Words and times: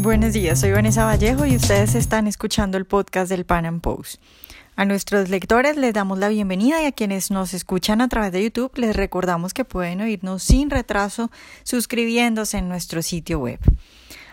Buenos 0.00 0.32
días, 0.32 0.60
soy 0.60 0.70
Vanessa 0.70 1.04
Vallejo 1.06 1.44
y 1.44 1.56
ustedes 1.56 1.96
están 1.96 2.28
escuchando 2.28 2.78
el 2.78 2.84
podcast 2.84 3.28
del 3.28 3.44
Pan 3.44 3.66
Am 3.66 3.80
Post. 3.80 4.22
A 4.76 4.84
nuestros 4.84 5.28
lectores 5.28 5.76
les 5.76 5.92
damos 5.92 6.20
la 6.20 6.28
bienvenida 6.28 6.80
y 6.80 6.86
a 6.86 6.92
quienes 6.92 7.32
nos 7.32 7.52
escuchan 7.52 8.00
a 8.00 8.06
través 8.06 8.30
de 8.30 8.44
YouTube 8.44 8.70
les 8.76 8.94
recordamos 8.94 9.52
que 9.52 9.64
pueden 9.64 10.00
oírnos 10.00 10.44
sin 10.44 10.70
retraso 10.70 11.32
suscribiéndose 11.64 12.58
en 12.58 12.68
nuestro 12.68 13.02
sitio 13.02 13.40
web. 13.40 13.58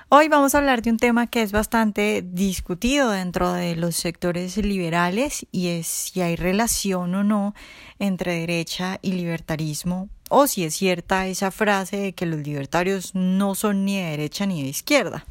Hoy 0.09 0.27
vamos 0.27 0.53
a 0.53 0.59
hablar 0.59 0.83
de 0.83 0.91
un 0.91 0.97
tema 0.97 1.25
que 1.25 1.41
es 1.41 1.51
bastante 1.51 2.21
discutido 2.23 3.09
dentro 3.09 3.51
de 3.51 3.75
los 3.75 3.95
sectores 3.95 4.57
liberales 4.57 5.47
y 5.51 5.69
es 5.69 5.87
si 5.87 6.21
hay 6.21 6.35
relación 6.35 7.15
o 7.15 7.23
no 7.23 7.55
entre 7.97 8.39
derecha 8.39 8.99
y 9.01 9.13
libertarismo 9.13 10.09
o 10.37 10.47
si 10.47 10.65
es 10.65 10.75
cierta 10.75 11.27
esa 11.27 11.49
frase 11.49 11.95
de 11.95 12.13
que 12.13 12.25
los 12.25 12.41
libertarios 12.41 13.15
no 13.15 13.55
son 13.55 13.85
ni 13.85 14.01
de 14.01 14.09
derecha 14.09 14.45
ni 14.45 14.61
de 14.63 14.67
izquierda. 14.67 15.23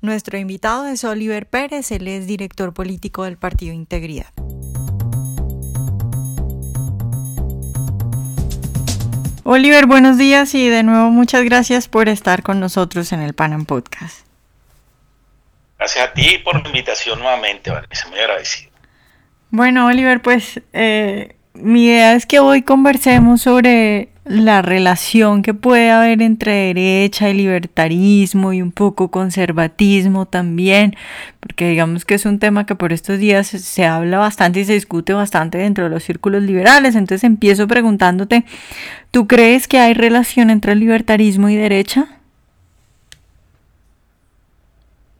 Nuestro 0.00 0.36
invitado 0.36 0.86
es 0.86 1.04
Oliver 1.04 1.46
Pérez, 1.46 1.92
él 1.92 2.08
es 2.08 2.26
director 2.26 2.74
político 2.74 3.22
del 3.22 3.36
Partido 3.36 3.72
Integridad. 3.72 4.26
Oliver, 9.44 9.86
buenos 9.86 10.18
días 10.18 10.56
y 10.56 10.68
de 10.68 10.82
nuevo 10.82 11.10
muchas 11.10 11.44
gracias 11.44 11.86
por 11.86 12.08
estar 12.08 12.42
con 12.42 12.58
nosotros 12.58 13.12
en 13.12 13.20
el 13.20 13.34
Panam 13.34 13.64
Podcast. 13.64 14.26
Gracias 15.78 16.08
a 16.08 16.12
ti 16.14 16.38
por 16.38 16.60
la 16.60 16.66
invitación 16.66 17.20
nuevamente, 17.20 17.70
Vanessa, 17.70 18.08
muy 18.08 18.18
agradecido. 18.18 18.72
Bueno, 19.50 19.86
Oliver, 19.86 20.20
pues 20.20 20.60
eh, 20.72 21.36
mi 21.54 21.84
idea 21.84 22.14
es 22.14 22.26
que 22.26 22.40
hoy 22.40 22.62
conversemos 22.62 23.42
sobre 23.42 24.11
la 24.24 24.62
relación 24.62 25.42
que 25.42 25.52
puede 25.52 25.90
haber 25.90 26.22
entre 26.22 26.52
derecha 26.52 27.28
y 27.28 27.34
libertarismo 27.34 28.52
y 28.52 28.62
un 28.62 28.70
poco 28.70 29.10
conservatismo 29.10 30.26
también, 30.26 30.96
porque 31.40 31.68
digamos 31.68 32.04
que 32.04 32.14
es 32.14 32.24
un 32.24 32.38
tema 32.38 32.64
que 32.64 32.76
por 32.76 32.92
estos 32.92 33.18
días 33.18 33.48
se 33.48 33.84
habla 33.84 34.18
bastante 34.18 34.60
y 34.60 34.64
se 34.64 34.74
discute 34.74 35.12
bastante 35.12 35.58
dentro 35.58 35.84
de 35.84 35.90
los 35.90 36.04
círculos 36.04 36.42
liberales. 36.42 36.94
Entonces 36.94 37.24
empiezo 37.24 37.66
preguntándote, 37.66 38.44
¿tú 39.10 39.26
crees 39.26 39.66
que 39.66 39.80
hay 39.80 39.92
relación 39.92 40.50
entre 40.50 40.76
libertarismo 40.76 41.48
y 41.48 41.56
derecha? 41.56 42.06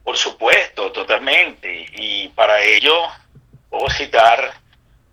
Por 0.04 0.16
supuesto, 0.16 0.92
totalmente. 0.92 1.86
Y 1.96 2.28
para 2.28 2.60
ello 2.60 2.94
puedo 3.68 3.88
citar 3.90 4.52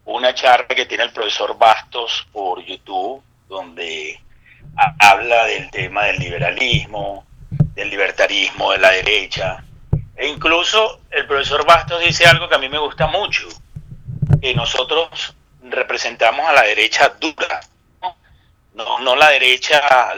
una 0.05 0.33
charla 0.35 0.67
que 0.67 0.85
tiene 0.85 1.05
el 1.05 1.11
profesor 1.11 1.57
Bastos 1.57 2.27
por 2.31 2.63
YouTube 2.63 3.23
donde 3.49 4.19
habla 4.99 5.45
del 5.45 5.69
tema 5.71 6.05
del 6.05 6.19
liberalismo, 6.19 7.25
del 7.73 7.89
libertarismo 7.89 8.71
de 8.71 8.77
la 8.77 8.91
derecha. 8.91 9.63
E 10.15 10.27
incluso 10.27 11.01
el 11.09 11.25
profesor 11.25 11.65
Bastos 11.65 12.01
dice 12.01 12.25
algo 12.25 12.47
que 12.47 12.55
a 12.55 12.59
mí 12.59 12.69
me 12.69 12.77
gusta 12.77 13.07
mucho, 13.07 13.47
que 14.41 14.53
nosotros 14.53 15.35
representamos 15.63 16.47
a 16.47 16.53
la 16.53 16.61
derecha 16.61 17.09
dura, 17.19 17.59
no, 18.73 18.99
no 18.99 19.15
la 19.15 19.29
derecha, 19.29 20.13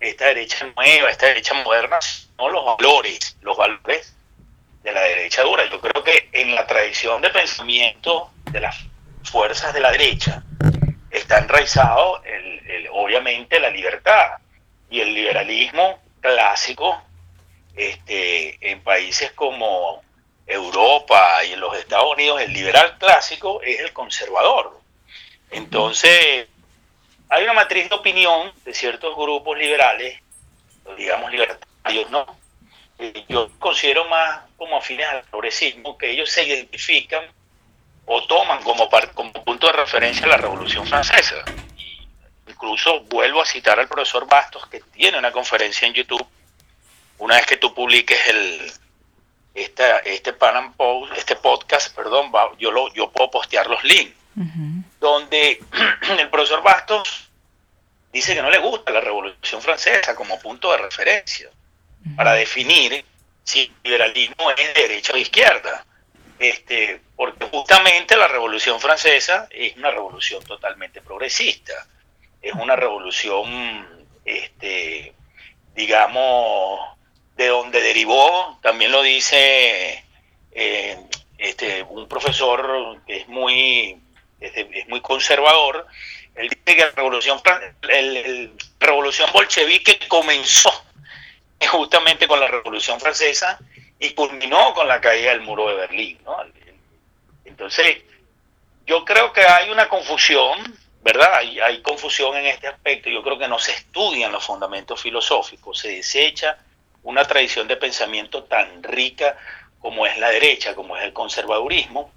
esta 0.00 0.26
derecha 0.26 0.66
nueva, 0.76 1.10
esta 1.10 1.26
derecha 1.26 1.54
moderna, 1.54 1.98
no 2.36 2.48
los 2.50 2.64
valores, 2.64 3.36
los 3.42 3.56
valores 3.56 4.14
de 4.82 4.92
la 4.92 5.00
derecha 5.02 5.42
dura. 5.42 5.64
Yo 5.70 5.80
creo 5.80 6.02
que 6.02 6.28
en 6.32 6.54
la 6.54 6.66
tradición 6.66 7.22
de 7.22 7.30
pensamiento 7.30 8.30
de 8.50 8.60
las 8.60 8.76
fuerzas 9.22 9.72
de 9.72 9.80
la 9.80 9.92
derecha, 9.92 10.42
está 11.10 11.38
enraizado 11.38 12.22
el, 12.24 12.88
obviamente 12.92 13.58
la 13.58 13.70
libertad 13.70 14.38
y 14.88 15.00
el 15.00 15.14
liberalismo 15.14 16.00
clásico 16.20 17.02
este, 17.76 18.58
en 18.70 18.82
países 18.82 19.32
como 19.32 20.02
Europa 20.46 21.44
y 21.44 21.52
en 21.52 21.60
los 21.60 21.76
Estados 21.76 22.12
Unidos, 22.14 22.40
el 22.40 22.52
liberal 22.52 22.98
clásico 22.98 23.62
es 23.62 23.80
el 23.80 23.92
conservador. 23.92 24.80
Entonces, 25.50 26.48
hay 27.28 27.44
una 27.44 27.52
matriz 27.52 27.88
de 27.88 27.94
opinión 27.94 28.52
de 28.64 28.74
ciertos 28.74 29.14
grupos 29.16 29.56
liberales, 29.56 30.20
digamos 30.96 31.30
libertarios, 31.30 32.10
no. 32.10 32.26
Yo 33.28 33.48
considero 33.58 34.04
más 34.06 34.40
como 34.56 34.76
afines 34.76 35.06
al 35.06 35.22
progresismo, 35.24 35.96
que 35.96 36.10
ellos 36.10 36.30
se 36.30 36.44
identifican 36.44 37.24
o 38.12 38.24
toman 38.24 38.60
como, 38.64 38.90
como 39.14 39.32
punto 39.44 39.68
de 39.68 39.72
referencia 39.72 40.26
la 40.26 40.36
Revolución 40.36 40.84
Francesa. 40.84 41.36
incluso 42.48 43.02
vuelvo 43.04 43.40
a 43.40 43.46
citar 43.46 43.78
al 43.78 43.86
profesor 43.86 44.26
Bastos, 44.26 44.66
que 44.66 44.80
tiene 44.80 45.16
una 45.16 45.30
conferencia 45.30 45.86
en 45.86 45.94
YouTube. 45.94 46.26
Una 47.18 47.36
vez 47.36 47.46
que 47.46 47.58
tú 47.58 47.72
publiques 47.72 48.18
el, 48.26 48.72
este 49.54 50.32
Panam 50.32 50.72
Post, 50.72 51.12
este 51.16 51.36
podcast, 51.36 51.94
perdón, 51.94 52.32
yo, 52.58 52.72
lo, 52.72 52.92
yo 52.94 53.12
puedo 53.12 53.30
postear 53.30 53.68
los 53.68 53.84
links, 53.84 54.16
donde 54.98 55.62
el 56.18 56.30
profesor 56.30 56.64
Bastos 56.64 57.30
dice 58.12 58.34
que 58.34 58.42
no 58.42 58.50
le 58.50 58.58
gusta 58.58 58.90
la 58.90 59.02
Revolución 59.02 59.62
Francesa 59.62 60.16
como 60.16 60.36
punto 60.40 60.72
de 60.72 60.78
referencia 60.78 61.48
para 62.16 62.32
definir 62.32 63.04
si 63.44 63.60
el 63.60 63.72
liberalismo 63.84 64.50
es 64.50 64.74
de 64.74 64.82
derecha 64.82 65.12
o 65.12 65.14
de 65.14 65.22
izquierda 65.22 65.86
este, 66.40 67.02
porque 67.20 67.44
justamente 67.50 68.16
la 68.16 68.28
Revolución 68.28 68.80
Francesa 68.80 69.46
es 69.50 69.76
una 69.76 69.90
revolución 69.90 70.42
totalmente 70.42 71.02
progresista, 71.02 71.86
es 72.40 72.54
una 72.54 72.76
revolución, 72.76 74.08
este, 74.24 75.12
digamos, 75.74 76.80
de 77.36 77.48
donde 77.48 77.82
derivó, 77.82 78.58
también 78.62 78.90
lo 78.90 79.02
dice 79.02 80.02
eh, 80.52 80.98
este, 81.36 81.82
un 81.82 82.08
profesor 82.08 83.02
que 83.06 83.18
es 83.18 83.28
muy, 83.28 84.00
es 84.40 84.88
muy 84.88 85.02
conservador, 85.02 85.86
él 86.36 86.48
dice 86.48 86.74
que 86.74 86.84
la 86.86 86.92
revolución, 86.92 87.38
el, 87.90 88.50
revolución 88.78 89.30
bolchevique 89.30 90.08
comenzó 90.08 90.72
justamente 91.70 92.26
con 92.26 92.40
la 92.40 92.48
revolución 92.48 92.98
francesa 92.98 93.58
y 93.98 94.14
culminó 94.14 94.72
con 94.72 94.88
la 94.88 95.02
caída 95.02 95.32
del 95.32 95.42
muro 95.42 95.68
de 95.68 95.74
Berlín. 95.74 96.18
¿no? 96.24 96.34
Entonces, 97.60 97.98
yo 98.86 99.04
creo 99.04 99.34
que 99.34 99.42
hay 99.42 99.68
una 99.68 99.86
confusión, 99.86 100.74
¿verdad? 101.02 101.34
Hay, 101.34 101.82
confusión 101.82 102.34
en 102.38 102.46
este 102.46 102.68
aspecto. 102.68 103.10
Yo 103.10 103.22
creo 103.22 103.38
que 103.38 103.48
no 103.48 103.58
se 103.58 103.72
estudian 103.72 104.32
los 104.32 104.46
fundamentos 104.46 104.98
filosóficos, 104.98 105.78
se 105.78 105.88
desecha 105.88 106.56
una 107.02 107.22
tradición 107.26 107.68
de 107.68 107.76
pensamiento 107.76 108.44
tan 108.44 108.82
rica 108.82 109.36
como 109.78 110.06
es 110.06 110.16
la 110.16 110.30
derecha, 110.30 110.74
como 110.74 110.96
es 110.96 111.04
el 111.04 111.12
conservadurismo. 111.12 112.10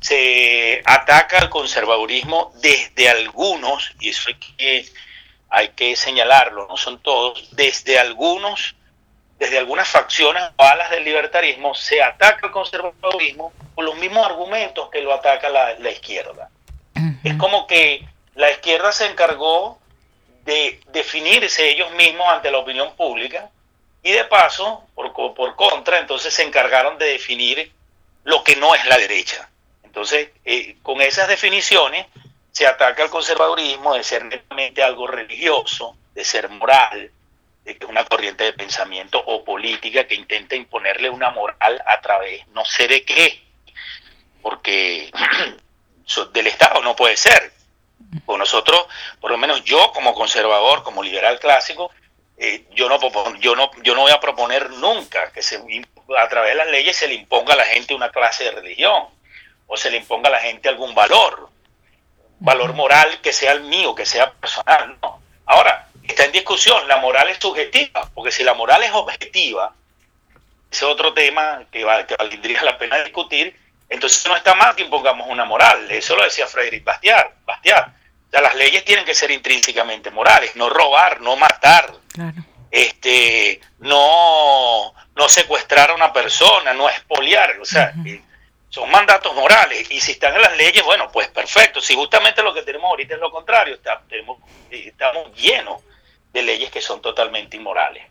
Se 0.00 0.82
ataca 0.84 1.38
al 1.38 1.48
conservadurismo 1.48 2.52
desde 2.56 3.08
algunos, 3.08 3.92
y 4.00 4.08
eso 4.08 4.30
hay 4.30 4.34
que, 4.34 4.88
hay 5.48 5.68
que 5.68 5.94
señalarlo, 5.94 6.66
no 6.68 6.76
son 6.76 7.00
todos, 7.00 7.54
desde 7.54 8.00
algunos 8.00 8.74
desde 9.38 9.58
algunas 9.58 9.88
facciones 9.88 10.42
o 10.56 10.62
alas 10.62 10.90
del 10.90 11.04
libertarismo 11.04 11.74
se 11.74 12.02
ataca 12.02 12.46
el 12.46 12.52
conservadurismo 12.52 13.52
con 13.74 13.84
los 13.84 13.96
mismos 13.96 14.26
argumentos 14.26 14.90
que 14.90 15.00
lo 15.00 15.12
ataca 15.12 15.48
la, 15.48 15.90
izquierda. 15.90 16.50
Es 17.22 17.34
como 17.34 17.66
que 17.66 18.04
la 18.34 18.50
izquierda 18.50 18.90
se 18.90 19.06
encargó 19.06 19.78
de 20.44 20.80
definirse 20.92 21.68
ellos 21.68 21.90
mismos 21.92 22.26
ante 22.28 22.50
la 22.50 22.58
opinión 22.58 22.94
pública 22.96 23.50
y 24.02 24.12
de 24.12 24.24
paso, 24.24 24.84
por, 24.94 25.12
por 25.12 25.54
contra, 25.54 25.98
entonces 25.98 26.34
se 26.34 26.42
encargaron 26.42 26.98
de 26.98 27.06
definir 27.06 27.72
lo 28.24 28.42
que 28.42 28.56
no 28.56 28.74
es 28.74 28.84
la 28.86 28.98
derecha. 28.98 29.48
Entonces, 29.84 30.30
eh, 30.44 30.76
con 30.82 31.00
esas 31.00 31.28
definiciones 31.28 32.06
se 32.50 32.66
ataca 32.66 33.04
al 33.04 33.10
conservadurismo 33.10 33.94
de 33.94 34.02
ser 34.02 34.24
netamente 34.24 34.82
algo 34.82 35.06
religioso, 35.06 35.96
de 36.14 36.24
ser 36.24 36.48
moral, 36.48 37.10
una 37.88 38.04
corriente 38.04 38.44
de 38.44 38.52
pensamiento 38.52 39.22
o 39.24 39.44
política 39.44 40.06
que 40.06 40.14
intenta 40.14 40.56
imponerle 40.56 41.10
una 41.10 41.30
moral 41.30 41.82
a 41.86 42.00
través, 42.00 42.46
no 42.48 42.64
sé 42.64 42.88
de 42.88 43.04
qué, 43.04 43.42
porque 44.42 45.10
del 46.32 46.46
Estado 46.46 46.82
no 46.82 46.96
puede 46.96 47.16
ser. 47.16 47.52
O 48.26 48.38
nosotros, 48.38 48.86
por 49.20 49.30
lo 49.30 49.36
menos 49.36 49.64
yo 49.64 49.92
como 49.92 50.14
conservador, 50.14 50.82
como 50.82 51.02
liberal 51.02 51.38
clásico, 51.38 51.90
eh, 52.38 52.66
yo, 52.72 52.88
no, 52.88 52.98
yo, 53.40 53.56
no, 53.56 53.70
yo 53.82 53.94
no 53.94 54.02
voy 54.02 54.12
a 54.12 54.20
proponer 54.20 54.70
nunca 54.70 55.32
que 55.32 55.42
se, 55.42 55.56
a 56.16 56.28
través 56.28 56.52
de 56.52 56.56
las 56.56 56.68
leyes 56.68 56.96
se 56.96 57.08
le 57.08 57.14
imponga 57.14 57.54
a 57.54 57.56
la 57.56 57.64
gente 57.64 57.94
una 57.94 58.10
clase 58.10 58.44
de 58.44 58.52
religión 58.52 59.06
o 59.66 59.76
se 59.76 59.90
le 59.90 59.98
imponga 59.98 60.28
a 60.28 60.32
la 60.32 60.40
gente 60.40 60.68
algún 60.68 60.94
valor, 60.94 61.50
valor 62.38 62.74
moral 62.74 63.20
que 63.20 63.32
sea 63.32 63.52
el 63.52 63.62
mío, 63.62 63.94
que 63.94 64.06
sea 64.06 64.32
personal. 64.32 64.96
No. 65.02 65.20
Ahora, 65.44 65.87
está 66.08 66.24
en 66.24 66.32
discusión, 66.32 66.88
la 66.88 66.96
moral 66.96 67.28
es 67.28 67.38
subjetiva, 67.38 68.10
porque 68.14 68.32
si 68.32 68.42
la 68.42 68.54
moral 68.54 68.82
es 68.82 68.92
objetiva, 68.92 69.74
ese 70.70 70.84
es 70.84 70.90
otro 70.90 71.14
tema 71.14 71.64
que, 71.70 71.84
valdría 71.84 72.62
la 72.62 72.78
pena 72.78 73.02
discutir, 73.02 73.56
entonces 73.88 74.26
no 74.26 74.36
está 74.36 74.54
mal 74.54 74.74
que 74.74 74.82
impongamos 74.82 75.28
una 75.28 75.44
moral, 75.44 75.90
eso 75.90 76.16
lo 76.16 76.24
decía 76.24 76.46
Frederick 76.46 76.84
Bastiat, 76.84 77.32
Bastiat. 77.44 77.88
O 77.88 78.30
sea, 78.30 78.42
las 78.42 78.54
leyes 78.56 78.84
tienen 78.84 79.06
que 79.06 79.14
ser 79.14 79.30
intrínsecamente 79.30 80.10
morales, 80.10 80.54
no 80.56 80.68
robar, 80.68 81.20
no 81.22 81.36
matar, 81.36 81.94
este, 82.70 83.60
no, 83.78 84.92
no 84.92 85.08
no 85.18 85.28
secuestrar 85.28 85.90
a 85.90 85.94
una 85.94 86.12
persona, 86.12 86.72
no 86.72 86.88
expoliar, 86.88 87.58
o 87.60 87.64
sea, 87.64 87.92
son 88.68 88.88
mandatos 88.90 89.34
morales. 89.34 89.90
Y 89.90 90.00
si 90.00 90.12
están 90.12 90.34
en 90.36 90.42
las 90.42 90.56
leyes, 90.56 90.84
bueno, 90.84 91.10
pues 91.10 91.26
perfecto. 91.28 91.80
Si 91.80 91.94
justamente 91.94 92.40
lo 92.40 92.54
que 92.54 92.62
tenemos 92.62 92.88
ahorita 92.88 93.14
es 93.14 93.20
lo 93.20 93.32
contrario, 93.32 93.74
estamos 94.70 95.34
llenos 95.34 95.82
de 96.32 96.42
leyes 96.42 96.70
que 96.70 96.80
son 96.80 97.00
totalmente 97.00 97.56
inmorales. 97.56 98.04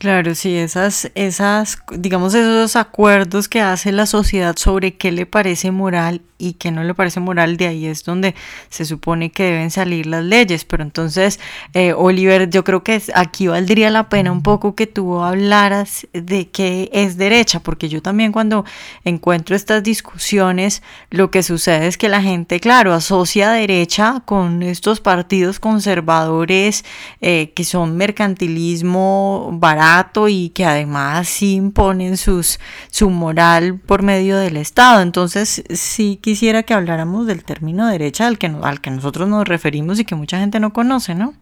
Claro, 0.00 0.34
sí, 0.34 0.56
esas, 0.56 1.10
esas, 1.14 1.76
digamos, 1.92 2.32
esos 2.32 2.74
acuerdos 2.74 3.50
que 3.50 3.60
hace 3.60 3.92
la 3.92 4.06
sociedad 4.06 4.56
sobre 4.56 4.96
qué 4.96 5.12
le 5.12 5.26
parece 5.26 5.72
moral 5.72 6.22
y 6.38 6.54
qué 6.54 6.70
no 6.70 6.82
le 6.82 6.94
parece 6.94 7.20
moral, 7.20 7.58
de 7.58 7.66
ahí 7.66 7.84
es 7.84 8.02
donde 8.02 8.34
se 8.70 8.86
supone 8.86 9.30
que 9.30 9.42
deben 9.42 9.70
salir 9.70 10.06
las 10.06 10.24
leyes. 10.24 10.64
Pero 10.64 10.84
entonces, 10.84 11.38
eh, 11.74 11.92
Oliver, 11.92 12.48
yo 12.48 12.64
creo 12.64 12.82
que 12.82 13.02
aquí 13.14 13.48
valdría 13.48 13.90
la 13.90 14.08
pena 14.08 14.32
un 14.32 14.42
poco 14.42 14.74
que 14.74 14.86
tú 14.86 15.20
hablaras 15.20 16.08
de 16.14 16.48
qué 16.48 16.88
es 16.94 17.18
derecha, 17.18 17.60
porque 17.60 17.90
yo 17.90 18.00
también 18.00 18.32
cuando 18.32 18.64
encuentro 19.04 19.54
estas 19.54 19.82
discusiones, 19.82 20.82
lo 21.10 21.30
que 21.30 21.42
sucede 21.42 21.88
es 21.88 21.98
que 21.98 22.08
la 22.08 22.22
gente, 22.22 22.58
claro, 22.58 22.94
asocia 22.94 23.50
derecha 23.50 24.22
con 24.24 24.62
estos 24.62 25.00
partidos 25.02 25.60
conservadores 25.60 26.86
eh, 27.20 27.52
que 27.54 27.64
son 27.64 27.98
mercantilismo 27.98 29.50
barato 29.52 29.89
y 30.28 30.50
que 30.50 30.64
además 30.64 31.42
imponen 31.42 32.16
sus, 32.16 32.60
su 32.90 33.10
moral 33.10 33.78
por 33.78 34.02
medio 34.02 34.38
del 34.38 34.56
Estado. 34.56 35.00
Entonces, 35.00 35.64
sí 35.74 36.18
quisiera 36.22 36.62
que 36.62 36.74
habláramos 36.74 37.26
del 37.26 37.44
término 37.44 37.86
derecha 37.88 38.26
al 38.26 38.38
que, 38.38 38.46
al 38.62 38.80
que 38.80 38.90
nosotros 38.90 39.28
nos 39.28 39.46
referimos 39.46 39.98
y 39.98 40.04
que 40.04 40.14
mucha 40.14 40.38
gente 40.38 40.60
no 40.60 40.72
conoce, 40.72 41.14
¿no? 41.14 41.34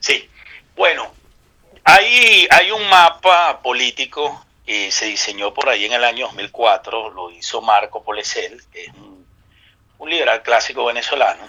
Sí, 0.00 0.28
bueno, 0.76 1.06
hay, 1.84 2.46
hay 2.50 2.70
un 2.70 2.88
mapa 2.88 3.60
político 3.62 4.44
que 4.64 4.90
se 4.90 5.06
diseñó 5.06 5.54
por 5.54 5.68
ahí 5.68 5.84
en 5.84 5.92
el 5.92 6.04
año 6.04 6.26
2004, 6.26 7.10
lo 7.10 7.30
hizo 7.30 7.62
Marco 7.62 8.02
Polesel, 8.02 8.60
que 8.72 8.86
es 8.86 8.92
un, 8.94 9.24
un 9.98 10.10
liberal 10.10 10.42
clásico 10.42 10.84
venezolano. 10.84 11.44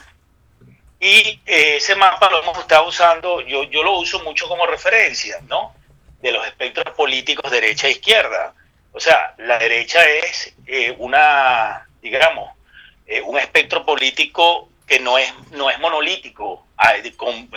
Y 0.99 1.39
eh, 1.45 1.77
ese 1.77 1.95
mapa 1.95 2.29
lo 2.29 2.41
hemos 2.41 2.57
estado 2.57 2.87
usando, 2.87 3.41
yo, 3.41 3.63
yo 3.63 3.83
lo 3.83 3.99
uso 3.99 4.23
mucho 4.23 4.47
como 4.47 4.65
referencia, 4.65 5.39
¿no? 5.47 5.73
De 6.21 6.31
los 6.31 6.45
espectros 6.45 6.95
políticos 6.95 7.51
derecha 7.51 7.87
e 7.87 7.91
izquierda. 7.91 8.53
O 8.91 8.99
sea, 8.99 9.35
la 9.37 9.57
derecha 9.57 10.03
es 10.07 10.53
eh, 10.65 10.95
una, 10.97 11.87
digamos, 12.01 12.51
eh, 13.05 13.21
un 13.21 13.37
espectro 13.37 13.85
político 13.85 14.69
que 14.87 14.99
no 14.99 15.17
es, 15.17 15.31
no 15.51 15.69
es 15.69 15.79
monolítico, 15.79 16.65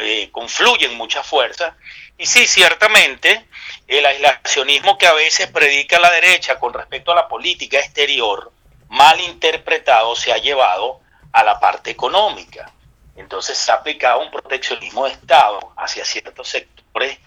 eh, 0.01 0.29
confluyen 0.31 0.97
muchas 0.97 1.27
fuerzas. 1.27 1.75
Y 2.19 2.27
sí, 2.27 2.47
ciertamente, 2.47 3.47
el 3.87 4.05
aislacionismo 4.05 4.99
que 4.99 5.07
a 5.07 5.15
veces 5.15 5.47
predica 5.49 5.99
la 5.99 6.11
derecha 6.11 6.59
con 6.59 6.75
respecto 6.75 7.13
a 7.13 7.15
la 7.15 7.29
política 7.29 7.79
exterior, 7.79 8.53
mal 8.89 9.19
interpretado, 9.21 10.15
se 10.17 10.33
ha 10.33 10.39
llevado 10.39 11.01
a 11.33 11.45
la 11.45 11.59
parte 11.61 11.91
económica. 11.91 12.71
Entonces 13.17 13.57
se 13.57 13.71
ha 13.71 13.77
aplicado 13.77 14.21
un 14.21 14.31
proteccionismo 14.31 15.07
de 15.07 15.13
Estado 15.13 15.73
hacia 15.77 16.05
ciertos 16.05 16.49
sectores 16.49 17.19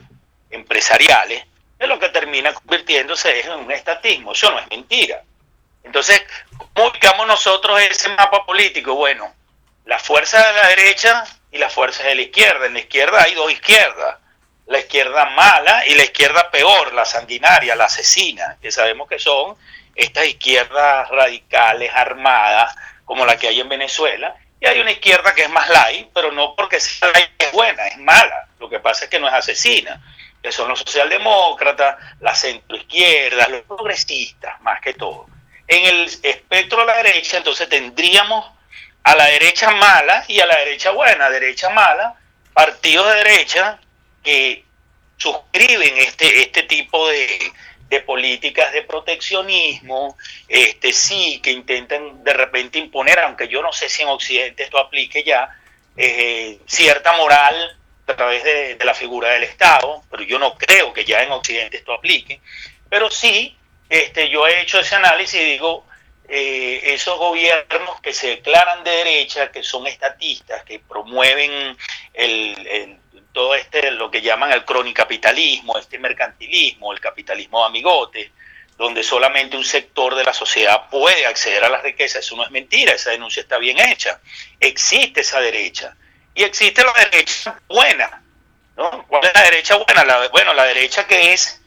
empresariales, 0.54 1.44
es 1.84 1.88
lo 1.88 2.00
que 2.00 2.10
termina 2.10 2.54
convirtiéndose 2.54 3.42
en 3.42 3.52
un 3.52 3.72
estatismo. 3.72 4.32
Eso 4.32 4.50
no 4.52 4.60
es 4.60 4.68
mentira. 4.70 5.22
Entonces, 5.84 6.24
¿cómo 6.74 6.90
ubicamos 6.90 7.28
nosotros 7.28 7.82
ese 7.82 8.10
mapa 8.10 8.46
político? 8.46 8.96
Bueno, 8.96 9.34
la 9.86 10.00
fuerza 10.00 10.46
de 10.48 10.54
la 10.54 10.68
derecha 10.70 11.26
y 11.52 11.58
las 11.58 11.74
fuerzas 11.74 12.06
de 12.06 12.16
la 12.16 12.22
izquierda. 12.22 12.66
En 12.68 12.74
la 12.74 12.80
izquierda 12.80 13.22
hay 13.22 13.34
dos 13.34 13.52
izquierdas. 13.52 14.18
La 14.66 14.80
izquierda 14.80 15.26
mala 15.32 15.86
y 15.88 15.96
la 15.96 16.04
izquierda 16.04 16.50
peor, 16.50 16.94
la 16.94 17.04
sanguinaria, 17.04 17.76
la 17.76 17.86
asesina, 17.86 18.58
que 18.62 18.72
sabemos 18.72 19.10
que 19.10 19.20
son 19.20 19.58
estas 19.94 20.26
izquierdas 20.26 21.10
radicales, 21.10 21.92
armadas, 21.94 22.74
como 23.04 23.26
la 23.26 23.38
que 23.38 23.50
hay 23.50 23.60
en 23.60 23.68
Venezuela. 23.68 24.36
Y 24.62 24.66
hay 24.66 24.80
una 24.80 24.92
izquierda 24.92 25.36
que 25.36 25.44
es 25.44 25.50
más 25.50 25.70
light, 25.70 26.08
pero 26.14 26.32
no 26.32 26.56
porque 26.56 26.80
sea 26.80 27.10
light 27.10 27.32
es 27.38 27.52
buena, 27.52 27.88
es 27.88 27.98
mala. 27.98 28.48
Lo 28.58 28.70
que 28.70 28.80
pasa 28.80 29.04
es 29.04 29.12
que 29.12 29.20
no 29.20 29.28
es 29.28 29.34
asesina 29.34 30.02
que 30.44 30.52
son 30.52 30.68
los 30.68 30.80
socialdemócratas, 30.80 31.98
la 32.20 32.36
centroizquierda, 32.36 33.48
los 33.48 33.62
progresistas, 33.62 34.60
más 34.62 34.82
que 34.82 34.94
todo. 34.94 35.28
En 35.66 35.86
el 35.86 36.04
espectro 36.22 36.82
de 36.82 36.86
la 36.86 36.98
derecha, 36.98 37.38
entonces 37.38 37.70
tendríamos 37.70 38.52
a 39.04 39.16
la 39.16 39.26
derecha 39.28 39.72
mala 39.72 40.26
y 40.28 40.42
a 40.42 40.46
la 40.46 40.58
derecha 40.58 40.92
buena. 40.92 41.30
Derecha 41.30 41.70
mala, 41.70 42.16
partidos 42.54 43.08
de 43.08 43.16
derecha 43.16 43.80
que 44.22 44.66
suscriben 45.16 45.98
este, 45.98 46.42
este 46.42 46.64
tipo 46.64 47.08
de, 47.08 47.54
políticas 48.08 48.74
de 48.74 48.82
proteccionismo, 48.82 50.18
este 50.48 50.92
sí, 50.94 51.40
que 51.44 51.52
intentan 51.52 52.24
de 52.24 52.34
repente 52.34 52.80
imponer, 52.80 53.20
aunque 53.20 53.48
yo 53.48 53.62
no 53.62 53.72
sé 53.72 53.88
si 53.88 54.02
en 54.02 54.08
Occidente 54.08 54.64
esto 54.64 54.80
aplique 54.80 55.24
ya, 55.24 55.48
eh, 55.96 56.58
cierta 56.66 57.16
moral 57.18 57.78
a 58.08 58.16
través 58.16 58.44
de, 58.44 58.78
la 58.84 58.94
figura 58.94 59.30
del 59.30 59.44
Estado, 59.44 60.04
pero 60.10 60.24
yo 60.24 60.38
no 60.38 60.58
creo 60.58 60.92
que 60.94 61.06
ya 61.06 61.24
en 61.24 61.32
Occidente 61.32 61.78
esto 61.78 61.94
aplique, 61.94 62.42
pero 62.90 63.10
sí, 63.10 63.56
este, 63.90 64.30
yo 64.30 64.48
he 64.48 64.62
hecho 64.62 64.80
ese 64.80 64.96
análisis 64.96 65.40
y 65.40 65.46
digo, 65.46 65.86
eh, 66.28 66.82
esos 66.94 67.18
gobiernos 67.18 68.02
que 68.02 68.14
se 68.14 68.28
declaran 68.28 68.84
de 68.84 68.92
derecha, 68.92 69.52
que 69.52 69.64
son 69.64 69.88
estatistas, 69.88 70.64
que 70.64 70.80
promueven 70.80 71.78
el, 72.14 73.00
todo 73.32 73.56
este, 73.56 73.92
lo 73.92 74.12
que 74.12 74.22
llaman 74.22 74.52
el 74.52 74.66
cronicapitalismo, 74.66 75.78
este 75.78 75.98
mercantilismo, 75.98 76.94
el 76.94 77.00
capitalismo 77.00 77.60
de 77.60 77.66
amigote, 77.66 78.32
donde 78.78 79.04
solamente 79.04 79.56
un 79.56 79.64
sector 79.64 80.16
de 80.16 80.24
la 80.24 80.34
sociedad 80.34 80.90
puede 80.90 81.26
acceder 81.26 81.64
a 81.64 81.70
las 81.70 81.84
riquezas, 81.84 82.26
eso 82.26 82.36
no 82.36 82.44
es 82.44 82.52
mentira, 82.52 82.94
esa 82.94 83.12
denuncia 83.12 83.42
está 83.42 83.58
bien 83.58 83.80
hecha, 83.80 84.20
existe 84.60 85.22
esa 85.22 85.40
derecha 85.40 85.96
y 86.36 86.44
existe 86.44 86.84
la 86.84 86.94
derecha 86.94 87.60
buena. 87.68 88.24
¿no? 88.76 89.06
¿Cuál 89.08 89.26
es 89.26 89.34
la 89.34 89.44
derecha 89.44 89.76
buena? 89.76 90.28
Bueno, 90.30 90.54
la 90.54 90.66
derecha 90.66 91.06
que 91.06 91.34
es 91.34 91.62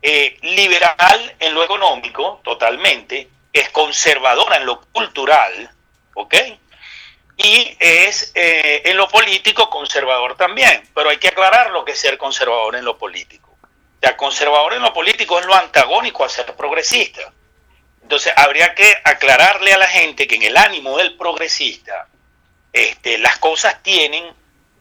eh, 0.00 0.36
liberal 0.42 1.36
en 1.38 1.54
lo 1.54 1.64
económico, 1.64 2.40
totalmente, 2.44 3.28
es 3.52 3.70
conservadora 3.70 4.56
en 4.56 4.66
lo 4.66 4.80
cultural, 4.92 5.70
¿ok? 6.14 6.34
Y 7.36 7.76
es 7.78 8.32
eh, 8.34 8.82
en 8.84 8.96
lo 8.96 9.08
político 9.08 9.68
conservador 9.68 10.36
también, 10.36 10.88
pero 10.94 11.10
hay 11.10 11.18
que 11.18 11.28
aclarar 11.28 11.70
lo 11.70 11.84
que 11.84 11.92
es 11.92 12.00
ser 12.00 12.18
conservador 12.18 12.76
en 12.76 12.84
lo 12.84 12.96
político. 12.96 13.50
O 13.50 14.00
sea, 14.00 14.16
conservador 14.16 14.74
en 14.74 14.82
lo 14.82 14.92
político 14.92 15.38
es 15.38 15.46
lo 15.46 15.54
antagónico 15.54 16.24
a 16.24 16.28
ser 16.28 16.54
progresista. 16.54 17.32
Entonces 18.02 18.32
habría 18.36 18.74
que 18.74 18.94
aclararle 19.04 19.72
a 19.72 19.78
la 19.78 19.86
gente 19.86 20.26
que 20.26 20.36
en 20.36 20.42
el 20.42 20.56
ánimo 20.56 20.98
del 20.98 21.16
progresista 21.16 22.08
este, 22.72 23.18
las 23.18 23.38
cosas 23.38 23.82
tienen, 23.82 24.32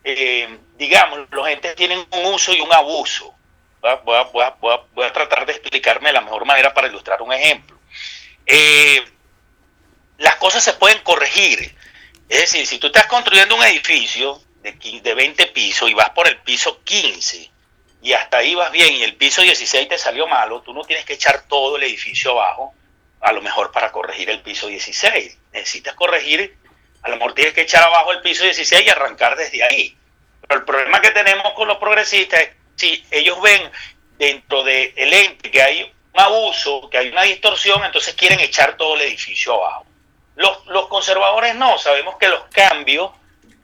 eh, 0.04 0.60
digamos, 0.78 1.28
los 1.32 1.48
entes 1.48 1.76
tienen 1.76 2.06
un 2.12 2.26
uso 2.34 2.54
y 2.54 2.62
un 2.62 2.72
abuso. 2.74 3.34
Voy 3.82 5.06
a, 5.06 5.14
tratar 5.14 5.46
de 5.46 5.54
explicarme 5.54 6.10
de 6.10 6.14
la 6.14 6.22
mejor 6.22 6.46
manera 6.46 6.74
para 6.74 6.88
ilustrar 6.88 7.22
un 7.22 7.34
ejemplo. 7.34 7.80
Eh, 8.46 9.04
las 10.20 10.36
cosas 10.36 10.64
se 10.64 10.74
pueden 10.74 11.00
corregir. 11.00 11.76
Es 12.30 12.42
decir, 12.42 12.66
si 12.66 12.78
tú 12.78 12.88
estás 12.88 13.08
construyendo 13.08 13.56
un 13.56 13.64
edificio 13.64 14.42
de, 14.62 14.72
de 15.02 15.14
20 15.14 15.48
pisos 15.48 15.90
y 15.90 15.94
vas 15.94 16.12
por 16.12 16.28
el 16.28 16.38
piso 16.42 16.82
15 16.84 17.52
y 18.04 18.14
hasta 18.14 18.38
ahí 18.38 18.56
vas 18.56 18.72
bien 18.72 18.94
y 18.94 19.04
el 19.04 19.16
piso 19.16 19.42
16 19.42 19.90
te 19.90 19.98
salió 19.98 20.28
malo, 20.28 20.62
tú 20.62 20.74
no 20.74 20.84
tienes 20.84 21.06
que 21.06 21.14
echar 21.14 21.44
todo 21.48 21.78
el 21.78 21.84
edificio 21.84 22.32
abajo, 22.32 22.74
a 23.20 23.32
lo 23.34 23.42
mejor 23.42 23.72
para 23.72 23.92
corregir 23.92 24.30
el 24.30 24.42
piso 24.42 24.68
16. 24.68 25.38
Necesitas 25.54 25.96
corregir 25.96 26.58
a 27.04 27.10
lo 27.10 27.16
mejor 27.16 27.34
tienes 27.34 27.54
que 27.54 27.62
echar 27.62 27.84
abajo 27.84 28.12
el 28.12 28.22
piso 28.22 28.44
16 28.44 28.86
y 28.86 28.90
arrancar 28.90 29.36
desde 29.36 29.64
ahí. 29.64 29.98
Pero 30.42 30.60
el 30.60 30.66
problema 30.66 31.02
que 31.02 31.12
tenemos 31.12 31.54
con 31.54 31.68
los 31.68 31.78
progresistas 31.78 32.42
es 32.42 32.50
si 32.76 33.06
ellos 33.12 33.42
ven 33.42 33.72
dentro 34.18 34.64
del 34.64 35.14
ente 35.14 35.50
que 35.50 35.62
hay 35.62 35.84
un 35.84 36.20
abuso, 36.20 36.90
que 36.90 36.98
hay 36.98 37.10
una 37.10 37.24
distorsión, 37.24 37.84
entonces 37.84 38.14
quieren 38.16 38.40
echar 38.40 38.78
todo 38.78 38.96
el 38.96 39.02
edificio 39.02 39.54
abajo. 39.54 39.86
Los, 40.36 40.66
los 40.68 40.88
conservadores 40.88 41.56
no, 41.56 41.78
sabemos 41.78 42.18
que 42.18 42.28
los 42.28 42.44
cambios, 42.52 43.12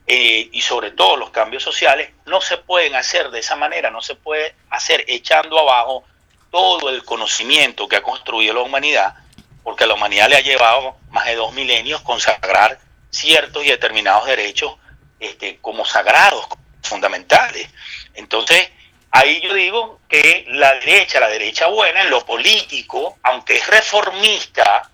eh, 0.06 0.48
y 0.50 0.60
sobre 0.60 0.90
todo 0.92 1.16
los 1.16 1.30
cambios 1.30 1.62
sociales, 1.62 2.10
no 2.26 2.40
se 2.40 2.56
pueden 2.58 2.94
hacer 2.94 3.30
de 3.30 3.40
esa 3.40 3.56
manera, 3.56 3.90
no 3.90 4.00
se 4.02 4.14
puede 4.14 4.54
hacer 4.70 5.04
echando 5.06 5.58
abajo 5.58 6.04
todo 6.50 6.88
el 6.90 7.04
conocimiento 7.04 7.88
que 7.88 7.96
ha 7.96 8.02
construido 8.02 8.54
la 8.54 8.60
humanidad, 8.60 9.14
porque 9.62 9.86
la 9.86 9.94
humanidad 9.94 10.28
le 10.28 10.36
ha 10.36 10.40
llevado 10.40 10.96
más 11.10 11.26
de 11.26 11.34
dos 11.34 11.52
milenios 11.52 12.00
consagrar 12.02 12.78
ciertos 13.10 13.64
y 13.64 13.68
determinados 13.68 14.26
derechos 14.26 14.76
este, 15.20 15.58
como 15.60 15.84
sagrados, 15.84 16.46
fundamentales. 16.82 17.68
Entonces, 18.14 18.70
ahí 19.10 19.40
yo 19.40 19.54
digo 19.54 20.00
que 20.08 20.44
la 20.48 20.74
derecha, 20.74 21.20
la 21.20 21.28
derecha 21.28 21.66
buena 21.66 22.02
en 22.02 22.10
lo 22.10 22.24
político, 22.24 23.18
aunque 23.22 23.56
es 23.56 23.66
reformista, 23.66 24.90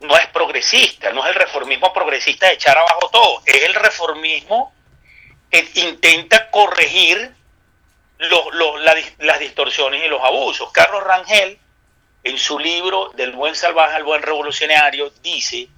no 0.00 0.16
es 0.16 0.26
progresista, 0.28 1.12
no 1.12 1.24
es 1.24 1.30
el 1.30 1.34
reformismo 1.34 1.92
progresista 1.92 2.46
de 2.46 2.54
echar 2.54 2.78
abajo 2.78 3.08
todo, 3.10 3.42
es 3.44 3.64
el 3.64 3.74
reformismo 3.74 4.72
que 5.50 5.68
intenta 5.74 6.50
corregir 6.50 7.34
las, 8.18 9.38
distorsiones 9.40 10.04
y 10.04 10.08
los 10.08 10.22
abusos. 10.22 10.70
Carlos 10.72 11.02
Rangel, 11.02 11.58
en 12.24 12.36
su 12.36 12.58
libro 12.58 13.10
Del 13.14 13.32
buen 13.32 13.54
salvaje 13.54 13.96
al 13.96 14.04
buen 14.04 14.22
revolucionario, 14.22 15.10
dice 15.22 15.68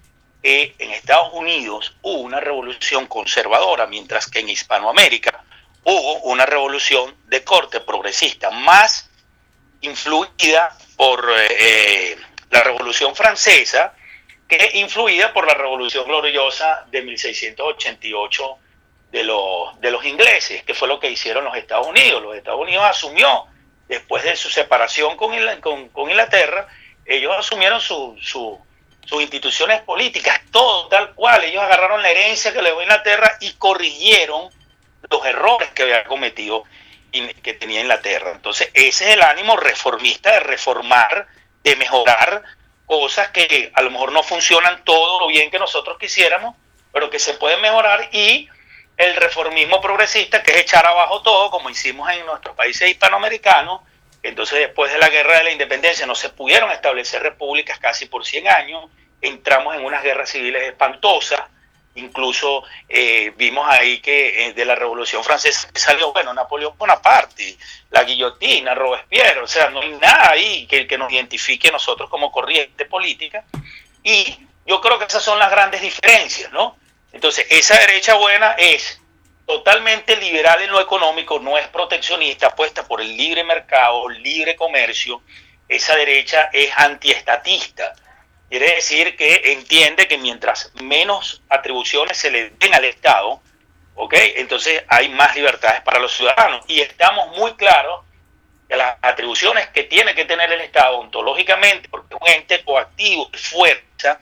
que 0.42 0.74
en 0.78 0.90
Estados 0.90 1.32
Unidos 1.32 1.94
hubo 2.02 2.20
una 2.20 2.40
revolución 2.40 3.06
conservadora, 3.06 3.86
mientras 3.86 4.26
que 4.26 4.40
en 4.40 4.48
Hispanoamérica 4.48 5.44
hubo 5.84 6.20
una 6.22 6.46
revolución 6.46 7.14
de 7.26 7.44
corte 7.44 7.80
progresista, 7.80 8.50
más 8.50 9.10
influida 9.82 10.76
por 10.96 11.24
eh, 11.36 12.16
la 12.50 12.62
Revolución 12.62 13.14
Francesa 13.14 13.94
que 14.50 14.70
influida 14.74 15.32
por 15.32 15.46
la 15.46 15.54
Revolución 15.54 16.04
Gloriosa 16.06 16.84
de 16.90 17.02
1688 17.02 18.58
de 19.12 19.22
los, 19.22 19.80
de 19.80 19.90
los 19.92 20.04
ingleses, 20.04 20.64
que 20.64 20.74
fue 20.74 20.88
lo 20.88 20.98
que 20.98 21.08
hicieron 21.08 21.44
los 21.44 21.56
Estados 21.56 21.86
Unidos. 21.86 22.20
Los 22.20 22.36
Estados 22.36 22.60
Unidos 22.60 22.84
asumió, 22.84 23.46
después 23.88 24.24
de 24.24 24.34
su 24.34 24.50
separación 24.50 25.16
con, 25.16 25.88
con, 25.90 26.10
Inglaterra, 26.10 26.66
ellos 27.06 27.32
asumieron 27.38 27.80
sus 29.10 29.20
instituciones 29.22 29.80
políticas, 29.82 30.40
todo 30.52 30.86
tal 30.86 31.14
cual. 31.16 31.42
Ellos 31.42 31.60
agarraron 31.60 32.00
la 32.00 32.10
herencia 32.10 32.52
que 32.52 32.62
le 32.62 32.70
dio 32.70 32.80
Inglaterra 32.80 33.36
y 33.40 33.54
corrigieron 33.54 34.48
los 35.10 35.26
errores 35.26 35.68
que 35.70 35.82
había 35.82 36.04
cometido 36.04 36.62
que 37.42 37.54
tenía 37.54 37.80
Inglaterra. 37.80 38.30
Entonces, 38.32 38.70
ese 38.72 39.08
es 39.08 39.14
el 39.14 39.22
ánimo 39.22 39.56
reformista 39.56 40.30
de 40.30 40.40
reformar, 40.40 41.26
de 41.64 41.74
mejorar 41.74 42.44
cosas 42.86 43.30
que 43.30 43.72
a 43.74 43.82
lo 43.82 43.90
mejor 43.90 44.12
no 44.12 44.22
funcionan 44.22 44.84
todo 44.84 45.18
lo 45.18 45.26
bien 45.26 45.50
que 45.50 45.58
nosotros 45.58 45.98
quisiéramos, 45.98 46.54
pero 46.92 47.10
que 47.10 47.18
se 47.18 47.34
pueden 47.34 47.60
mejorar 47.60 48.10
y 48.12 48.48
el 48.96 49.16
reformismo 49.16 49.80
progresista, 49.80 50.40
que 50.40 50.52
es 50.52 50.58
echar 50.58 50.86
abajo 50.86 51.20
todo, 51.22 51.50
como 51.50 51.68
hicimos 51.68 52.08
en 52.10 52.24
nuestros 52.26 52.54
países 52.54 52.88
hispanoamericanos. 52.88 53.80
Entonces, 54.22 54.60
después 54.60 54.92
de 54.92 54.98
la 54.98 55.08
guerra 55.08 55.38
de 55.38 55.44
la 55.44 55.50
independencia, 55.50 56.06
no 56.06 56.14
se 56.14 56.28
pudieron 56.28 56.70
establecer 56.70 57.22
repúblicas 57.22 57.80
casi 57.80 58.06
por 58.06 58.24
100 58.24 58.46
años. 58.46 58.84
Entramos 59.20 59.76
en 59.76 59.84
unas 59.84 60.02
guerras 60.02 60.30
civiles 60.30 60.62
espantosas. 60.62 61.40
Incluso 61.96 62.62
eh, 62.88 63.32
vimos 63.36 63.66
ahí 63.68 64.00
que 64.00 64.46
eh, 64.46 64.52
de 64.52 64.64
la 64.64 64.76
Revolución 64.76 65.24
Francesa 65.24 65.68
salió, 65.74 66.12
bueno, 66.12 66.32
Napoleón 66.32 66.74
Bonaparte, 66.78 67.56
la 67.90 68.04
guillotina, 68.04 68.74
Robespierre, 68.74 69.40
o 69.40 69.48
sea, 69.48 69.70
no 69.70 69.80
hay 69.80 69.90
nada 69.94 70.30
ahí 70.30 70.66
que, 70.66 70.86
que 70.86 70.96
nos 70.96 71.12
identifique 71.12 71.70
nosotros 71.72 72.08
como 72.08 72.30
corriente 72.30 72.84
política. 72.84 73.44
Y 74.04 74.38
yo 74.64 74.80
creo 74.80 74.98
que 74.98 75.06
esas 75.06 75.22
son 75.22 75.38
las 75.38 75.50
grandes 75.50 75.82
diferencias, 75.82 76.52
¿no? 76.52 76.76
Entonces, 77.12 77.44
esa 77.50 77.78
derecha 77.80 78.14
buena 78.14 78.52
es 78.52 79.00
totalmente 79.44 80.16
liberal 80.16 80.62
en 80.62 80.70
lo 80.70 80.80
económico, 80.80 81.40
no 81.40 81.58
es 81.58 81.66
proteccionista, 81.68 82.46
apuesta 82.46 82.86
por 82.86 83.00
el 83.00 83.16
libre 83.16 83.42
mercado, 83.42 84.08
libre 84.08 84.54
comercio. 84.54 85.22
Esa 85.68 85.96
derecha 85.96 86.50
es 86.52 86.70
antiestatista 86.76 87.92
Quiere 88.50 88.74
decir 88.74 89.16
que 89.16 89.52
entiende 89.52 90.08
que 90.08 90.18
mientras 90.18 90.72
menos 90.82 91.40
atribuciones 91.48 92.16
se 92.16 92.32
le 92.32 92.50
den 92.50 92.74
al 92.74 92.84
Estado, 92.84 93.40
¿ok? 93.94 94.12
Entonces 94.36 94.82
hay 94.88 95.08
más 95.08 95.36
libertades 95.36 95.82
para 95.82 96.00
los 96.00 96.12
ciudadanos. 96.12 96.64
Y 96.66 96.80
estamos 96.80 97.36
muy 97.36 97.54
claros 97.54 98.04
que 98.68 98.74
las 98.74 98.96
atribuciones 99.02 99.68
que 99.68 99.84
tiene 99.84 100.16
que 100.16 100.24
tener 100.24 100.50
el 100.50 100.62
Estado 100.62 100.98
ontológicamente, 100.98 101.88
porque 101.88 102.12
es 102.12 102.20
un 102.20 102.28
ente 102.28 102.64
coactivo 102.64 103.30
fuerza, 103.34 104.18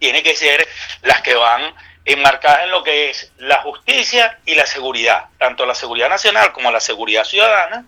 tiene 0.00 0.24
que 0.24 0.34
ser 0.34 0.66
las 1.02 1.22
que 1.22 1.34
van 1.34 1.72
enmarcadas 2.04 2.64
en 2.64 2.70
lo 2.72 2.82
que 2.82 3.10
es 3.10 3.32
la 3.36 3.62
justicia 3.62 4.40
y 4.44 4.56
la 4.56 4.66
seguridad, 4.66 5.26
tanto 5.38 5.64
la 5.66 5.74
seguridad 5.76 6.08
nacional 6.08 6.52
como 6.52 6.72
la 6.72 6.80
seguridad 6.80 7.22
ciudadana 7.22 7.84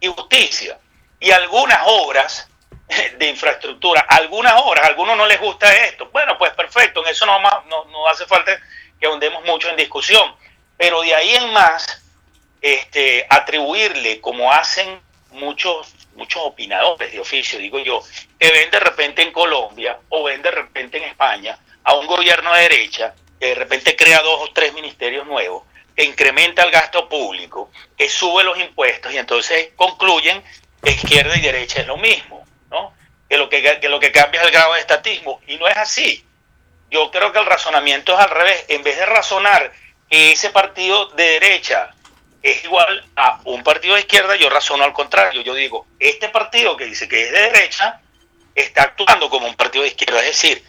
y 0.00 0.08
justicia. 0.08 0.80
Y 1.20 1.30
algunas 1.30 1.80
obras 1.86 2.48
de 3.18 3.28
infraestructura, 3.28 4.00
algunas 4.08 4.54
horas, 4.62 4.84
a 4.84 4.88
algunos 4.88 5.16
no 5.16 5.26
les 5.26 5.40
gusta 5.40 5.74
esto. 5.86 6.08
Bueno, 6.12 6.38
pues 6.38 6.52
perfecto, 6.52 7.02
en 7.02 7.10
eso 7.10 7.26
no, 7.26 7.40
no, 7.40 7.84
no 7.86 8.08
hace 8.08 8.26
falta 8.26 8.58
que 8.98 9.06
ahondemos 9.06 9.44
mucho 9.44 9.68
en 9.68 9.76
discusión. 9.76 10.34
Pero 10.76 11.02
de 11.02 11.14
ahí 11.14 11.34
en 11.34 11.52
más, 11.52 12.02
este, 12.60 13.26
atribuirle, 13.28 14.20
como 14.20 14.52
hacen 14.52 15.00
muchos, 15.30 15.94
muchos 16.14 16.42
opinadores 16.44 17.12
de 17.12 17.20
oficio, 17.20 17.58
digo 17.58 17.78
yo, 17.78 18.00
que 18.38 18.50
ven 18.50 18.70
de 18.70 18.80
repente 18.80 19.22
en 19.22 19.32
Colombia 19.32 19.98
o 20.08 20.24
ven 20.24 20.42
de 20.42 20.50
repente 20.50 20.98
en 20.98 21.04
España 21.04 21.58
a 21.84 21.94
un 21.94 22.06
gobierno 22.06 22.52
de 22.54 22.62
derecha, 22.62 23.14
que 23.38 23.46
de 23.46 23.54
repente 23.54 23.96
crea 23.96 24.20
dos 24.20 24.48
o 24.48 24.52
tres 24.52 24.72
ministerios 24.74 25.26
nuevos, 25.26 25.64
que 25.94 26.04
incrementa 26.04 26.62
el 26.62 26.70
gasto 26.70 27.08
público, 27.08 27.70
que 27.96 28.08
sube 28.08 28.44
los 28.44 28.58
impuestos 28.58 29.12
y 29.12 29.18
entonces 29.18 29.70
concluyen 29.76 30.42
que 30.82 30.90
izquierda 30.90 31.36
y 31.36 31.40
derecha 31.40 31.80
es 31.80 31.86
lo 31.86 31.96
mismo 31.96 32.45
que 33.28 33.36
lo 33.36 33.48
que, 33.48 33.78
lo 33.88 34.00
que 34.00 34.12
cambia 34.12 34.40
es 34.40 34.46
el 34.46 34.52
grado 34.52 34.74
de 34.74 34.80
estatismo. 34.80 35.40
Y 35.46 35.56
no 35.56 35.68
es 35.68 35.76
así. 35.76 36.24
Yo 36.90 37.10
creo 37.10 37.32
que 37.32 37.38
el 37.38 37.46
razonamiento 37.46 38.14
es 38.14 38.20
al 38.20 38.30
revés. 38.30 38.64
En 38.68 38.82
vez 38.82 38.96
de 38.96 39.06
razonar 39.06 39.72
que 40.08 40.32
ese 40.32 40.50
partido 40.50 41.06
de 41.10 41.24
derecha 41.24 41.90
es 42.42 42.64
igual 42.64 43.04
a 43.16 43.40
un 43.44 43.64
partido 43.64 43.94
de 43.94 44.00
izquierda, 44.00 44.36
yo 44.36 44.48
razono 44.48 44.84
al 44.84 44.92
contrario. 44.92 45.42
Yo 45.42 45.54
digo, 45.54 45.86
este 45.98 46.28
partido 46.28 46.76
que 46.76 46.84
dice 46.84 47.08
que 47.08 47.24
es 47.24 47.32
de 47.32 47.40
derecha 47.40 48.00
está 48.54 48.84
actuando 48.84 49.28
como 49.28 49.46
un 49.46 49.56
partido 49.56 49.82
de 49.82 49.88
izquierda, 49.88 50.20
es 50.20 50.26
decir, 50.26 50.64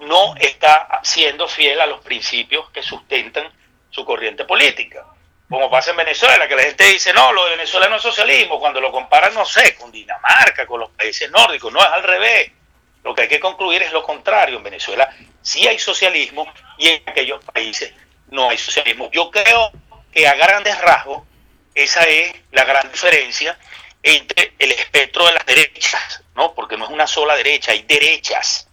no 0.00 0.34
está 0.36 1.00
siendo 1.04 1.46
fiel 1.46 1.80
a 1.80 1.86
los 1.86 2.00
principios 2.00 2.68
que 2.70 2.82
sustentan 2.82 3.50
su 3.90 4.04
corriente 4.04 4.44
política 4.44 5.06
como 5.48 5.70
pasa 5.70 5.90
en 5.90 5.98
Venezuela, 5.98 6.48
que 6.48 6.56
la 6.56 6.62
gente 6.62 6.84
dice, 6.84 7.12
no, 7.12 7.32
lo 7.32 7.44
de 7.44 7.52
Venezuela 7.52 7.88
no 7.88 7.96
es 7.96 8.02
socialismo, 8.02 8.58
cuando 8.58 8.80
lo 8.80 8.90
comparan, 8.90 9.34
no 9.34 9.44
sé, 9.44 9.74
con 9.74 9.92
Dinamarca, 9.92 10.66
con 10.66 10.80
los 10.80 10.90
países 10.90 11.30
nórdicos, 11.30 11.72
no, 11.72 11.80
es 11.80 11.86
al 11.86 12.02
revés. 12.02 12.50
Lo 13.04 13.14
que 13.14 13.22
hay 13.22 13.28
que 13.28 13.40
concluir 13.40 13.82
es 13.82 13.92
lo 13.92 14.02
contrario. 14.02 14.56
En 14.56 14.62
Venezuela 14.62 15.14
sí 15.42 15.66
hay 15.66 15.78
socialismo 15.78 16.50
y 16.78 16.88
en 16.88 17.02
aquellos 17.06 17.44
países 17.44 17.92
no 18.28 18.48
hay 18.48 18.56
socialismo. 18.56 19.10
Yo 19.12 19.30
creo 19.30 19.72
que 20.12 20.26
a 20.26 20.34
grandes 20.34 20.80
rasgos 20.80 21.22
esa 21.74 22.02
es 22.04 22.32
la 22.52 22.64
gran 22.64 22.90
diferencia 22.90 23.58
entre 24.02 24.54
el 24.58 24.72
espectro 24.72 25.26
de 25.26 25.32
las 25.32 25.46
derechas, 25.46 26.22
¿no? 26.34 26.54
Porque 26.54 26.76
no 26.76 26.84
es 26.84 26.90
una 26.90 27.06
sola 27.06 27.34
derecha, 27.36 27.72
hay 27.72 27.82
derechas. 27.82 28.68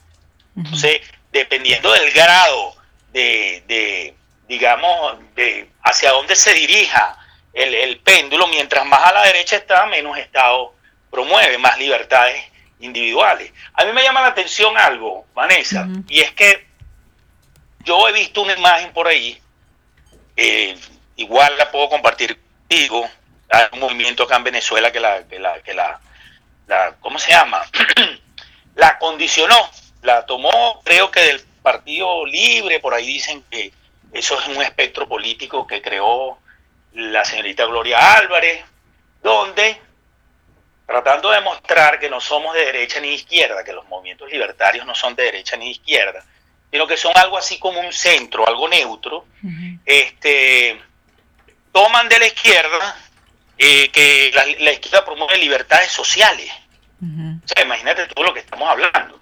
Entonces, 0.56 1.02
dependiendo 1.32 1.92
del 1.92 2.12
grado 2.12 2.76
de 3.12 4.16
digamos, 4.50 5.20
de 5.36 5.70
hacia 5.84 6.10
dónde 6.10 6.36
se 6.36 6.54
dirija 6.54 7.16
el, 7.54 8.00
péndulo, 8.00 8.48
mientras 8.48 8.84
más 8.86 9.00
a 9.00 9.14
la 9.14 9.24
derecha 9.24 9.58
está, 9.58 9.86
menos 9.86 10.18
Estado 10.18 10.74
promueve, 11.12 11.58
más 11.60 11.78
libertades 11.78 12.44
individuales. 12.80 13.54
A 13.74 13.86
mí 13.86 13.94
me 13.94 14.02
llama 14.02 14.22
la 14.22 14.28
atención 14.28 14.76
algo, 14.76 15.26
Vanessa, 15.36 15.88
y 16.08 16.22
es 16.22 16.32
que 16.32 16.68
yo 17.84 18.08
he 18.08 18.12
visto 18.12 18.42
una 18.42 18.54
imagen 18.54 18.92
por 18.92 19.08
ahí, 19.08 19.40
eh, 20.36 20.76
igual 21.16 21.56
la 21.58 21.70
puedo 21.70 21.88
compartir 21.90 22.40
contigo, 22.62 23.08
hay 23.52 23.66
un 23.74 23.80
movimiento 23.80 24.24
acá 24.24 24.38
en 24.38 24.46
Venezuela 24.46 24.92
que 24.92 25.00
la, 25.00 25.28
que 25.28 25.38
la, 25.38 25.62
que 25.62 25.74
la, 25.76 26.00
la 26.66 26.96
¿cómo 27.02 27.20
se 27.20 27.32
llama? 27.32 27.62
la 28.76 28.98
condicionó, 28.98 29.70
la 30.02 30.26
tomó 30.26 30.82
creo 30.84 31.12
que 31.12 31.20
del 31.20 31.42
Partido 31.62 32.26
Libre, 32.26 32.80
por 32.80 32.96
ahí 32.96 33.06
dicen 33.06 33.44
que 33.52 33.74
eso 34.12 34.40
es 34.40 34.48
un 34.48 34.62
espectro 34.62 35.08
político 35.08 35.68
que 35.68 35.82
creó 35.82 36.40
la 36.94 37.24
señorita 37.24 37.66
Gloria 37.66 38.16
Álvarez, 38.16 38.64
donde 39.22 39.80
tratando 40.86 41.30
de 41.30 41.42
mostrar 41.42 42.00
que 42.00 42.10
no 42.10 42.20
somos 42.20 42.56
de 42.56 42.66
derecha 42.66 43.00
ni 43.00 43.10
de 43.10 43.14
izquierda, 43.14 43.64
que 43.64 43.74
los 43.74 43.88
movimientos 43.88 44.32
libertarios 44.32 44.88
no 44.88 44.96
son 44.96 45.16
de 45.16 45.24
derecha 45.24 45.56
ni 45.56 45.66
de 45.66 45.72
izquierda, 45.72 46.26
sino 46.72 46.88
que 46.88 46.98
son 46.98 47.16
algo 47.16 47.38
así 47.38 47.60
como 47.60 47.80
un 47.80 47.94
centro, 47.94 48.48
algo 48.48 48.68
neutro, 48.68 49.26
este, 49.86 50.82
toman 51.72 52.10
de 52.10 52.20
la 52.20 52.26
izquierda 52.26 52.98
eh, 53.58 53.90
que 53.92 54.32
la, 54.34 54.72
izquierda 54.72 55.06
promueve 55.06 55.38
libertades 55.38 55.92
sociales. 55.92 56.52
O 57.02 57.48
sea, 57.48 57.64
imagínate 57.64 58.08
todo 58.08 58.26
lo 58.26 58.34
que 58.34 58.40
estamos 58.40 58.68
hablando. 58.68 59.20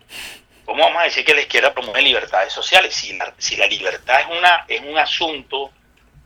¿Cómo 0.67 0.83
vamos 0.83 1.01
a 1.01 1.05
decir 1.05 1.23
que 1.23 1.33
la 1.33 1.39
izquierda 1.39 1.73
promueve 1.73 2.01
libertades 2.01 2.51
sociales? 2.51 2.93
Si 2.93 3.13
la, 3.13 3.33
si 3.37 3.55
la 3.55 3.67
libertad 3.67 4.19
es, 4.19 4.37
una, 4.37 4.65
es 4.67 4.81
un 4.81 4.97
asunto 4.97 5.71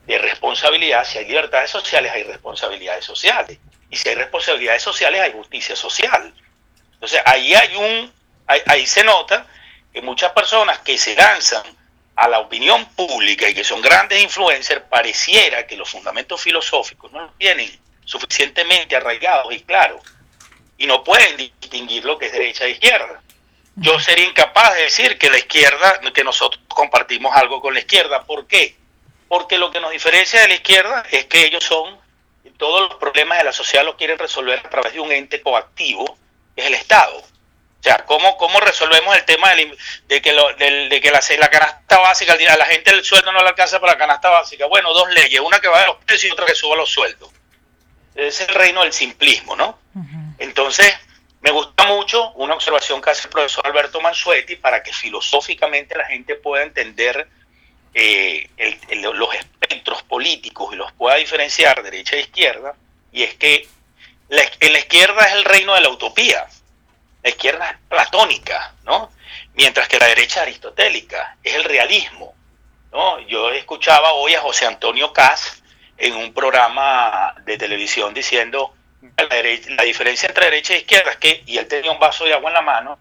de 0.07 0.17
responsabilidad, 0.17 1.05
si 1.05 1.19
hay 1.19 1.25
libertades 1.25 1.69
sociales, 1.69 2.11
hay 2.11 2.23
responsabilidades 2.23 3.05
sociales. 3.05 3.59
Y 3.91 3.97
si 3.97 4.09
hay 4.09 4.15
responsabilidades 4.15 4.81
sociales, 4.81 5.21
hay 5.21 5.33
justicia 5.33 5.75
social. 5.75 6.33
Entonces, 6.93 7.21
ahí 7.23 7.53
hay 7.53 7.75
un, 7.75 8.11
ahí, 8.47 8.87
se 8.87 9.03
nota 9.03 9.45
que 9.93 10.01
muchas 10.01 10.31
personas 10.31 10.79
que 10.79 10.97
se 10.97 11.13
lanzan 11.15 11.61
a 12.15 12.27
la 12.27 12.39
opinión 12.39 12.83
pública 12.95 13.47
y 13.47 13.53
que 13.53 13.63
son 13.63 13.79
grandes 13.79 14.23
influencers, 14.23 14.81
pareciera 14.89 15.67
que 15.67 15.77
los 15.77 15.87
fundamentos 15.87 16.41
filosóficos 16.41 17.11
no 17.11 17.21
los 17.21 17.37
tienen 17.37 17.69
suficientemente 18.05 18.95
arraigados 18.95 19.53
y 19.53 19.61
claros. 19.61 20.01
Y 20.79 20.87
no 20.87 21.03
pueden 21.03 21.37
distinguir 21.37 22.05
lo 22.05 22.17
que 22.17 22.25
es 22.25 22.31
derecha 22.31 22.65
e 22.65 22.71
izquierda 22.71 23.21
yo 23.75 23.99
sería 23.99 24.25
incapaz 24.25 24.75
de 24.75 24.83
decir 24.83 25.17
que 25.17 25.29
la 25.29 25.37
izquierda, 25.37 25.99
que 26.13 26.23
nosotros 26.23 26.63
compartimos 26.67 27.35
algo 27.35 27.61
con 27.61 27.73
la 27.73 27.79
izquierda. 27.79 28.23
¿Por 28.23 28.47
qué? 28.47 28.75
Porque 29.27 29.57
lo 29.57 29.71
que 29.71 29.79
nos 29.79 29.91
diferencia 29.91 30.41
de 30.41 30.49
la 30.49 30.53
izquierda 30.55 31.05
es 31.09 31.25
que 31.25 31.45
ellos 31.45 31.63
son 31.63 31.99
todos 32.57 32.81
los 32.89 32.95
problemas 32.99 33.39
de 33.39 33.43
la 33.45 33.53
sociedad 33.53 33.83
los 33.83 33.95
quieren 33.95 34.19
resolver 34.19 34.59
a 34.63 34.69
través 34.69 34.93
de 34.93 34.99
un 34.99 35.11
ente 35.11 35.41
coactivo, 35.41 36.17
que 36.55 36.61
es 36.61 36.67
el 36.67 36.75
Estado. 36.75 37.17
O 37.17 37.83
sea, 37.83 38.05
¿cómo, 38.05 38.37
cómo 38.37 38.59
resolvemos 38.59 39.15
el 39.15 39.25
tema 39.25 39.49
de, 39.55 40.21
que, 40.21 40.31
lo, 40.31 40.53
de, 40.53 41.01
que 41.01 41.09
la, 41.09 41.19
la, 41.39 41.49
canasta 41.49 41.97
básica, 41.97 42.33
a 42.33 42.57
la 42.57 42.65
gente 42.65 42.91
el 42.91 43.03
sueldo 43.03 43.31
no 43.31 43.41
le 43.41 43.49
alcanza 43.49 43.79
para 43.79 43.93
la 43.93 43.97
canasta 43.97 44.29
básica? 44.29 44.67
Bueno, 44.67 44.93
dos 44.93 45.09
leyes, 45.09 45.39
una 45.39 45.59
que 45.59 45.67
va 45.67 45.81
a 45.81 45.87
los 45.87 45.97
precios 46.05 46.29
y 46.29 46.33
otra 46.33 46.45
que 46.45 46.53
suba 46.53 46.75
los 46.75 46.91
sueldos. 46.91 47.31
Es 48.13 48.41
el 48.41 48.49
reino 48.49 48.83
del 48.83 48.93
simplismo, 48.93 49.55
¿no? 49.55 49.79
Entonces, 50.37 50.93
me 51.41 51.51
gusta 51.51 51.85
mucho 51.85 52.31
una 52.33 52.53
observación 52.53 53.01
que 53.01 53.09
hace 53.09 53.27
el 53.27 53.31
profesor 53.31 53.65
Alberto 53.65 53.99
Mansuetti 53.99 54.55
para 54.57 54.83
que 54.83 54.93
filosóficamente 54.93 55.97
la 55.97 56.05
gente 56.05 56.35
pueda 56.35 56.63
entender 56.63 57.27
eh, 57.93 58.49
los 59.01 59.33
espectros 59.33 60.03
políticos 60.03 60.69
y 60.71 60.75
los 60.75 60.91
pueda 60.93 61.15
diferenciar 61.15 61.81
derecha 61.81 62.15
e 62.15 62.21
izquierda, 62.21 62.75
y 63.11 63.23
es 63.23 63.35
que 63.35 63.67
en 64.29 64.73
la 64.73 64.79
izquierda 64.79 65.25
es 65.25 65.33
el 65.33 65.43
reino 65.43 65.73
de 65.73 65.81
la 65.81 65.89
utopía, 65.89 66.47
la 67.23 67.29
izquierda 67.29 67.71
es 67.71 67.77
platónica, 67.89 68.75
¿no? 68.83 69.11
Mientras 69.55 69.87
que 69.87 69.99
la 69.99 70.07
derecha 70.07 70.43
aristotélica 70.43 71.37
es 71.43 71.55
el 71.55 71.63
realismo. 71.63 72.33
Yo 73.27 73.51
escuchaba 73.51 74.13
hoy 74.13 74.35
a 74.35 74.41
José 74.41 74.65
Antonio 74.65 75.11
Cas 75.13 75.61
en 75.97 76.15
un 76.15 76.33
programa 76.33 77.35
de 77.45 77.57
televisión 77.57 78.13
diciendo 78.13 78.73
la, 79.01 79.83
diferencia 79.83 80.27
entre 80.27 80.45
derecha 80.45 80.73
e 80.73 80.79
izquierda 80.79 81.11
es 81.11 81.17
que, 81.17 81.43
y 81.45 81.57
él 81.57 81.67
tenía 81.67 81.91
un 81.91 81.99
vaso 81.99 82.25
de 82.25 82.33
agua 82.33 82.49
en 82.49 82.53
la 82.55 82.61
mano, 82.61 82.99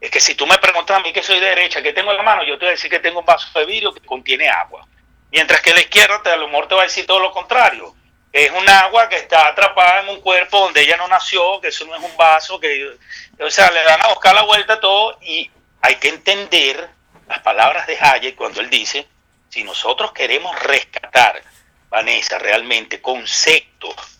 es 0.00 0.10
que 0.10 0.20
si 0.20 0.34
tú 0.34 0.46
me 0.46 0.58
preguntas 0.58 0.96
a 0.96 1.00
mí 1.00 1.12
que 1.12 1.22
soy 1.22 1.40
de 1.40 1.46
derecha, 1.46 1.82
que 1.82 1.92
tengo 1.92 2.10
en 2.10 2.16
la 2.16 2.22
mano, 2.22 2.42
yo 2.44 2.54
te 2.54 2.64
voy 2.64 2.68
a 2.68 2.70
decir 2.72 2.90
que 2.90 3.00
tengo 3.00 3.20
un 3.20 3.26
vaso 3.26 3.46
de 3.58 3.66
vidrio 3.66 3.92
que 3.92 4.00
contiene 4.00 4.48
agua. 4.48 4.86
Mientras 5.30 5.60
que 5.60 5.74
la 5.74 5.80
izquierda, 5.80 6.22
te, 6.22 6.30
a 6.30 6.36
lo 6.36 6.48
mejor 6.48 6.68
te 6.68 6.74
va 6.74 6.82
a 6.82 6.84
decir 6.84 7.06
todo 7.06 7.20
lo 7.20 7.30
contrario. 7.32 7.94
Es 8.32 8.50
un 8.52 8.68
agua 8.68 9.08
que 9.08 9.16
está 9.16 9.48
atrapada 9.48 10.02
en 10.02 10.08
un 10.08 10.20
cuerpo 10.20 10.60
donde 10.60 10.82
ella 10.82 10.96
no 10.96 11.08
nació, 11.08 11.60
que 11.60 11.68
eso 11.68 11.84
no 11.84 11.96
es 11.96 12.02
un 12.02 12.16
vaso, 12.16 12.58
que, 12.58 12.96
o 13.38 13.50
sea, 13.50 13.70
le 13.70 13.82
dan 13.82 14.00
a 14.02 14.08
buscar 14.08 14.34
la 14.34 14.42
vuelta 14.42 14.74
a 14.74 14.80
todo 14.80 15.18
y 15.20 15.50
hay 15.82 15.96
que 15.96 16.08
entender 16.08 16.88
las 17.28 17.40
palabras 17.40 17.86
de 17.86 17.98
Hayek 18.00 18.36
cuando 18.36 18.60
él 18.60 18.70
dice, 18.70 19.06
si 19.48 19.64
nosotros 19.64 20.12
queremos 20.12 20.58
rescatar, 20.62 21.42
Vanessa, 21.88 22.38
realmente 22.38 23.02
conceptos 23.02 24.19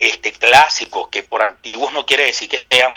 este, 0.00 0.32
clásicos, 0.32 1.08
que 1.08 1.22
por 1.22 1.42
antiguos 1.42 1.92
no 1.92 2.04
quiere 2.04 2.24
decir 2.24 2.48
que 2.48 2.66
sean 2.68 2.94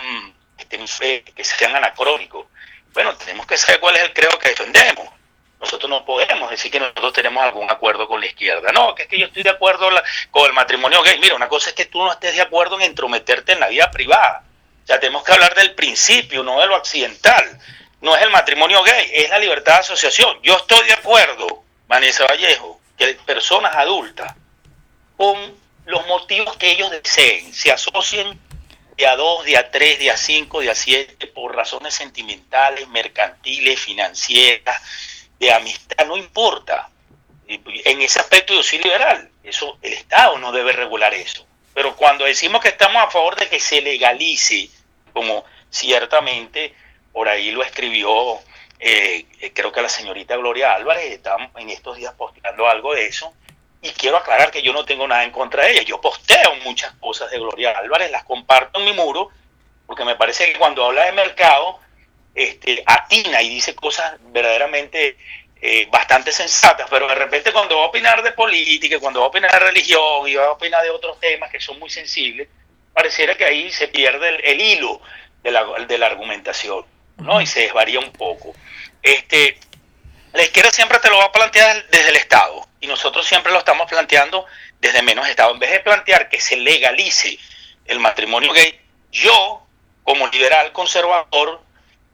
que 1.36 1.44
sean 1.44 1.76
anacrónicos. 1.76 2.48
Bueno, 2.94 3.16
tenemos 3.16 3.46
que 3.46 3.58
saber 3.58 3.80
cuál 3.80 3.96
es 3.98 4.04
el 4.04 4.14
credo 4.14 4.40
que 4.40 4.50
defendemos. 4.50 5.08
Nosotros 5.60 5.90
no 5.90 6.04
podemos 6.04 6.50
decir 6.50 6.72
que 6.72 6.80
nosotros 6.80 7.14
tenemos 7.14 7.44
algún 7.44 7.70
acuerdo 7.70 8.08
con 8.08 8.20
la 8.20 8.26
izquierda. 8.26 8.72
No, 8.72 8.96
que 8.96 9.04
es 9.04 9.08
que 9.08 9.20
yo 9.20 9.28
estoy 9.28 9.44
de 9.44 9.50
acuerdo 9.50 9.90
con 10.32 10.46
el 10.46 10.54
matrimonio 10.54 11.02
gay. 11.04 11.20
Mira, 11.20 11.36
una 11.36 11.48
cosa 11.48 11.70
es 11.70 11.76
que 11.76 11.86
tú 11.86 12.00
no 12.00 12.12
estés 12.12 12.36
de 12.36 12.42
acuerdo 12.42 12.76
en 12.76 12.84
entrometerte 12.88 13.54
en 13.54 13.60
la 13.60 13.68
vida 13.68 13.90
privada. 13.92 14.44
O 14.84 14.88
sea, 14.88 15.00
tenemos 15.00 15.24
que 15.24 15.32
hablar 15.32 15.56
del 15.56 15.76
principio, 15.76 16.44
no 16.44 16.60
de 16.60 16.68
lo 16.68 16.76
accidental. 16.76 17.60
No 18.02 18.16
es 18.16 18.22
el 18.22 18.30
matrimonio 18.32 18.84
gay, 18.84 19.12
es 19.14 19.30
la 19.30 19.40
libertad 19.40 19.76
de 19.76 19.80
asociación. 19.80 20.40
Yo 20.42 20.58
estoy 20.58 20.86
de 20.88 20.94
acuerdo, 20.94 21.64
Vanessa 21.88 22.26
Vallejo, 22.26 22.82
que 22.98 23.14
personas 23.26 23.74
adultas, 23.76 24.36
con 25.16 25.63
los 25.86 26.06
motivos 26.08 26.56
que 26.58 26.72
ellos 26.72 26.90
deseen, 26.92 27.54
se 27.54 27.72
asocien 27.72 28.40
día 28.96 29.16
2, 29.16 29.46
día 29.46 29.72
3, 29.72 30.00
día 30.00 30.18
5, 30.18 30.62
día 30.62 30.76
7, 30.76 31.28
por 31.28 31.56
razones 31.56 31.94
sentimentales, 31.94 32.88
mercantiles, 32.90 33.80
financieras, 33.80 34.82
de 35.40 35.52
amistad, 35.52 36.06
no 36.06 36.18
importa. 36.18 36.90
En 37.48 38.02
ese 38.02 38.20
aspecto 38.20 38.54
yo 38.54 38.64
soy 38.64 38.80
liberal, 38.80 39.30
eso 39.44 39.78
el 39.82 39.94
Estado 39.94 40.38
no 40.38 40.52
debe 40.52 40.72
regular 40.72 41.14
eso. 41.14 41.46
Pero 41.74 41.96
cuando 41.96 42.26
decimos 42.26 42.62
que 42.62 42.70
estamos 42.70 43.04
a 43.04 43.12
favor 43.12 43.36
de 43.36 43.50
que 43.50 43.60
se 43.60 43.82
legalice, 43.82 44.70
como 45.12 45.44
ciertamente 45.70 46.74
por 47.12 47.28
ahí 47.28 47.52
lo 47.52 47.64
escribió, 47.64 48.40
eh, 48.80 49.26
creo 49.54 49.72
que 49.72 49.82
la 49.82 49.90
señorita 49.90 50.36
Gloria 50.38 50.74
Álvarez, 50.74 51.12
está 51.12 51.38
en 51.58 51.70
estos 51.70 51.98
días 51.98 52.14
posteando 52.16 52.68
algo 52.68 52.94
de 52.94 53.08
eso, 53.08 53.34
y 53.84 53.90
quiero 53.90 54.18
aclarar 54.18 54.50
que 54.50 54.62
yo 54.62 54.72
no 54.72 54.86
tengo 54.86 55.06
nada 55.08 55.24
en 55.26 55.32
contra 55.32 55.66
de 55.66 55.74
ella. 55.74 55.82
Yo 55.84 56.00
posteo 56.00 56.56
muchas 56.64 56.94
cosas 56.96 57.30
de 57.30 57.38
Gloria 57.38 57.78
Álvarez, 57.78 58.10
las 58.10 58.24
comparto 58.24 58.80
en 58.80 58.86
mi 58.86 58.94
muro, 58.94 59.30
porque 59.86 60.06
me 60.06 60.16
parece 60.16 60.52
que 60.52 60.58
cuando 60.58 60.86
habla 60.86 61.06
de 61.06 61.12
mercado, 61.12 61.80
este, 62.34 62.82
atina 62.86 63.42
y 63.42 63.50
dice 63.50 63.76
cosas 63.76 64.16
verdaderamente 64.32 65.18
eh, 65.62 65.88
bastante 65.92 66.32
sensatas, 66.32 66.88
pero 66.90 67.08
de 67.08 67.16
repente 67.16 67.52
cuando 67.52 67.78
va 67.78 67.84
a 67.84 67.88
opinar 67.88 68.24
de 68.24 68.32
política, 68.32 69.00
cuando 69.00 69.20
va 69.20 69.26
a 69.26 69.30
opinar 69.30 69.52
de 69.52 69.60
religión 69.60 70.28
y 70.28 70.36
va 70.36 70.46
a 70.46 70.52
opinar 70.52 70.82
de 70.82 70.90
otros 70.90 71.20
temas 71.20 71.52
que 71.52 71.60
son 71.60 71.78
muy 71.78 71.90
sensibles, 71.90 72.48
pareciera 72.94 73.36
que 73.36 73.44
ahí 73.44 73.70
se 73.70 73.90
pierde 73.90 74.30
el, 74.50 74.62
hilo 74.62 75.02
de 75.44 75.52
la, 75.52 75.66
de 75.88 75.98
la, 75.98 76.06
argumentación, 76.06 76.86
¿no? 77.18 77.42
Y 77.42 77.46
se 77.48 77.62
desvaría 77.62 78.00
un 78.00 78.12
poco. 78.14 78.54
Este, 79.02 79.58
la 80.34 80.44
izquierda 80.44 80.72
siempre 80.72 81.00
te 81.00 81.10
lo 81.10 81.18
va 81.18 81.26
a 81.26 81.32
plantear 81.32 81.88
desde 81.90 82.10
el 82.10 82.16
Estado 82.16 82.68
y 82.82 82.88
nosotros 82.88 83.26
siempre 83.26 83.52
lo 83.52 83.60
estamos 83.60 83.88
planteando 83.90 84.46
desde 84.80 85.02
menos 85.04 85.28
Estado. 85.28 85.54
En 85.54 85.60
vez 85.60 85.72
de 85.72 85.80
plantear 85.80 86.28
que 86.28 86.42
se 86.42 86.58
legalice 86.58 87.38
el 87.86 88.00
matrimonio 88.00 88.52
gay, 88.52 88.80
yo, 89.12 89.66
como 90.04 90.28
liberal 90.28 90.72
conservador, 90.72 91.62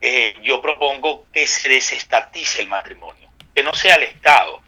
eh, 0.02 0.36
yo 0.42 0.62
propongo 0.62 1.26
que 1.34 1.48
se 1.48 1.70
desestatice 1.70 2.62
el 2.62 2.68
matrimonio, 2.68 3.30
que 3.56 3.64
no 3.64 3.74
sea 3.74 3.96
el 3.96 4.04
Estado 4.04 4.62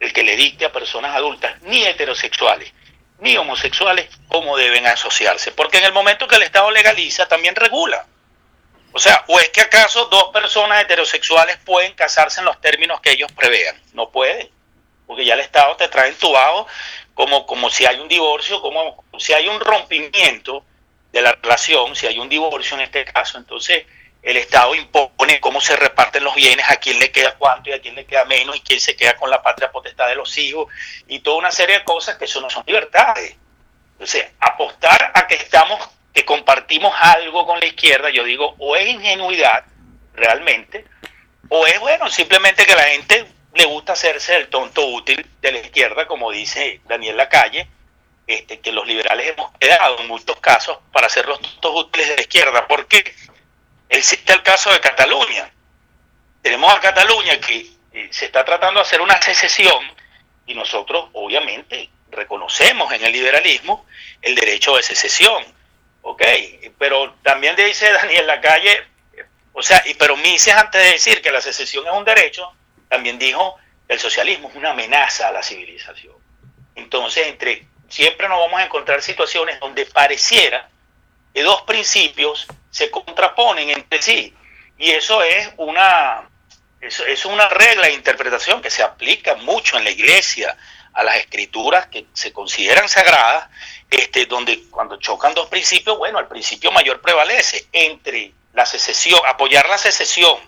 el 0.00 0.12
que 0.12 0.22
le 0.22 0.36
dicte 0.36 0.64
a 0.64 0.72
personas 0.72 1.14
adultas, 1.14 1.62
ni 1.62 1.84
heterosexuales, 1.84 2.72
ni 3.20 3.36
homosexuales, 3.36 4.10
cómo 4.28 4.56
deben 4.56 4.86
asociarse. 4.86 5.52
Porque 5.52 5.78
en 5.78 5.84
el 5.84 5.92
momento 5.92 6.28
que 6.28 6.36
el 6.36 6.42
Estado 6.42 6.70
legaliza, 6.70 7.26
también 7.28 7.54
regula. 7.54 8.06
O 8.96 8.98
sea, 8.98 9.24
¿o 9.28 9.38
es 9.38 9.50
que 9.50 9.60
acaso 9.60 10.06
dos 10.06 10.30
personas 10.32 10.82
heterosexuales 10.82 11.58
pueden 11.58 11.92
casarse 11.92 12.40
en 12.40 12.46
los 12.46 12.58
términos 12.62 13.00
que 13.02 13.10
ellos 13.10 13.30
prevean? 13.32 13.78
No 13.92 14.10
pueden 14.10 14.48
porque 15.06 15.24
ya 15.24 15.34
el 15.34 15.40
Estado 15.40 15.76
te 15.76 15.88
trae 15.88 16.08
entubado 16.08 16.66
como, 17.14 17.46
como 17.46 17.70
si 17.70 17.86
hay 17.86 17.98
un 17.98 18.08
divorcio, 18.08 18.60
como 18.60 19.04
si 19.18 19.32
hay 19.32 19.48
un 19.48 19.60
rompimiento 19.60 20.64
de 21.12 21.22
la 21.22 21.32
relación, 21.32 21.94
si 21.96 22.06
hay 22.06 22.18
un 22.18 22.28
divorcio 22.28 22.76
en 22.76 22.82
este 22.82 23.04
caso, 23.04 23.38
entonces 23.38 23.86
el 24.22 24.36
Estado 24.36 24.74
impone 24.74 25.40
cómo 25.40 25.60
se 25.60 25.76
reparten 25.76 26.24
los 26.24 26.34
bienes, 26.34 26.68
a 26.68 26.76
quién 26.76 26.98
le 26.98 27.12
queda 27.12 27.36
cuánto 27.36 27.70
y 27.70 27.74
a 27.74 27.80
quién 27.80 27.94
le 27.94 28.04
queda 28.06 28.24
menos, 28.24 28.56
y 28.56 28.60
quién 28.60 28.80
se 28.80 28.96
queda 28.96 29.14
con 29.16 29.30
la 29.30 29.40
patria 29.40 29.70
potestad 29.70 30.08
de 30.08 30.16
los 30.16 30.36
hijos, 30.36 30.66
y 31.06 31.20
toda 31.20 31.36
una 31.36 31.52
serie 31.52 31.78
de 31.78 31.84
cosas 31.84 32.16
que 32.16 32.24
eso 32.24 32.40
no 32.40 32.50
son 32.50 32.64
libertades. 32.66 33.36
Entonces, 33.92 34.26
apostar 34.40 35.12
a 35.14 35.26
que 35.28 35.36
estamos, 35.36 35.78
que 36.16 36.24
compartimos 36.24 36.94
algo 36.98 37.44
con 37.44 37.60
la 37.60 37.66
izquierda, 37.66 38.08
yo 38.08 38.24
digo, 38.24 38.54
o 38.56 38.74
es 38.74 38.88
ingenuidad 38.88 39.66
realmente, 40.14 40.86
o 41.50 41.66
es 41.66 41.78
bueno, 41.78 42.08
simplemente 42.08 42.64
que 42.64 42.74
la 42.74 42.84
gente 42.84 43.26
le 43.52 43.66
gusta 43.66 43.92
hacerse 43.92 44.34
el 44.34 44.48
tonto 44.48 44.86
útil 44.86 45.28
de 45.42 45.52
la 45.52 45.58
izquierda, 45.58 46.06
como 46.06 46.30
dice 46.30 46.80
Daniel 46.86 47.18
Lacalle, 47.18 47.68
este, 48.26 48.60
que 48.60 48.72
los 48.72 48.86
liberales 48.86 49.28
hemos 49.28 49.50
quedado 49.58 50.00
en 50.00 50.08
muchos 50.08 50.40
casos 50.40 50.78
para 50.90 51.10
ser 51.10 51.26
los 51.26 51.38
tontos 51.38 51.84
útiles 51.84 52.08
de 52.08 52.16
la 52.16 52.22
izquierda. 52.22 52.66
¿Por 52.66 52.88
qué? 52.88 53.14
Existe 53.90 54.32
el 54.32 54.42
caso 54.42 54.72
de 54.72 54.80
Cataluña. 54.80 55.52
Tenemos 56.40 56.74
a 56.74 56.80
Cataluña 56.80 57.38
que 57.40 57.66
eh, 57.92 58.08
se 58.10 58.24
está 58.24 58.42
tratando 58.42 58.80
de 58.80 58.86
hacer 58.86 59.02
una 59.02 59.20
secesión 59.20 59.84
y 60.46 60.54
nosotros 60.54 61.10
obviamente 61.12 61.90
reconocemos 62.10 62.90
en 62.94 63.04
el 63.04 63.12
liberalismo 63.12 63.84
el 64.22 64.34
derecho 64.34 64.76
de 64.76 64.82
secesión. 64.82 65.55
¿Ok? 66.08 66.22
Pero 66.78 67.14
también 67.24 67.56
dice 67.56 67.90
Daniel 67.90 68.28
Lacalle, 68.28 68.80
o 69.52 69.60
sea, 69.60 69.82
y, 69.86 69.94
pero 69.94 70.16
Mises 70.16 70.54
antes 70.54 70.80
de 70.80 70.92
decir 70.92 71.20
que 71.20 71.32
la 71.32 71.40
secesión 71.40 71.84
es 71.84 71.92
un 71.92 72.04
derecho, 72.04 72.48
también 72.88 73.18
dijo 73.18 73.56
que 73.88 73.94
el 73.94 73.98
socialismo 73.98 74.48
es 74.48 74.54
una 74.54 74.70
amenaza 74.70 75.26
a 75.26 75.32
la 75.32 75.42
civilización. 75.42 76.14
Entonces, 76.76 77.26
entre 77.26 77.66
siempre 77.88 78.28
nos 78.28 78.38
vamos 78.38 78.60
a 78.60 78.64
encontrar 78.64 79.02
situaciones 79.02 79.58
donde 79.58 79.84
pareciera 79.86 80.68
que 81.34 81.42
dos 81.42 81.62
principios 81.62 82.46
se 82.70 82.88
contraponen 82.88 83.70
entre 83.70 84.00
sí. 84.00 84.32
Y 84.78 84.92
eso 84.92 85.24
es 85.24 85.50
una, 85.56 86.30
eso 86.80 87.04
es 87.04 87.24
una 87.24 87.48
regla 87.48 87.88
de 87.88 87.94
interpretación 87.94 88.62
que 88.62 88.70
se 88.70 88.84
aplica 88.84 89.34
mucho 89.34 89.76
en 89.76 89.82
la 89.82 89.90
iglesia, 89.90 90.56
a 90.96 91.04
las 91.04 91.16
escrituras 91.16 91.86
que 91.88 92.06
se 92.14 92.32
consideran 92.32 92.88
sagradas, 92.88 93.50
este, 93.90 94.24
donde 94.26 94.64
cuando 94.70 94.96
chocan 94.96 95.34
dos 95.34 95.48
principios, 95.48 95.98
bueno, 95.98 96.18
el 96.18 96.26
principio 96.26 96.72
mayor 96.72 97.02
prevalece 97.02 97.66
entre 97.70 98.32
la 98.54 98.64
secesión, 98.64 99.20
apoyar 99.28 99.68
la 99.68 99.76
secesión 99.76 100.38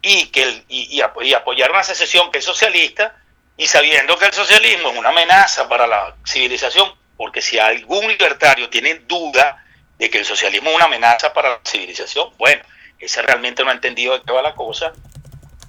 y, 0.00 0.26
que 0.28 0.64
y, 0.68 1.00
apoyar 1.02 1.70
una 1.70 1.84
secesión 1.84 2.32
que 2.32 2.38
es 2.38 2.44
socialista 2.44 3.14
y 3.58 3.66
sabiendo 3.66 4.16
que 4.16 4.24
el 4.24 4.32
socialismo 4.32 4.88
es 4.88 4.98
una 4.98 5.10
amenaza 5.10 5.68
para 5.68 5.86
la 5.86 6.16
civilización, 6.26 6.90
porque 7.18 7.42
si 7.42 7.58
algún 7.58 8.08
libertario 8.08 8.70
tiene 8.70 8.94
duda 8.94 9.64
de 9.98 10.08
que 10.08 10.18
el 10.18 10.24
socialismo 10.24 10.70
es 10.70 10.76
una 10.76 10.86
amenaza 10.86 11.34
para 11.34 11.50
la 11.50 11.60
civilización, 11.62 12.32
bueno, 12.38 12.64
ese 12.98 13.20
realmente 13.20 13.62
no 13.62 13.70
ha 13.70 13.74
entendido 13.74 14.18
de 14.18 14.22
qué 14.24 14.32
la 14.32 14.54
cosa. 14.54 14.94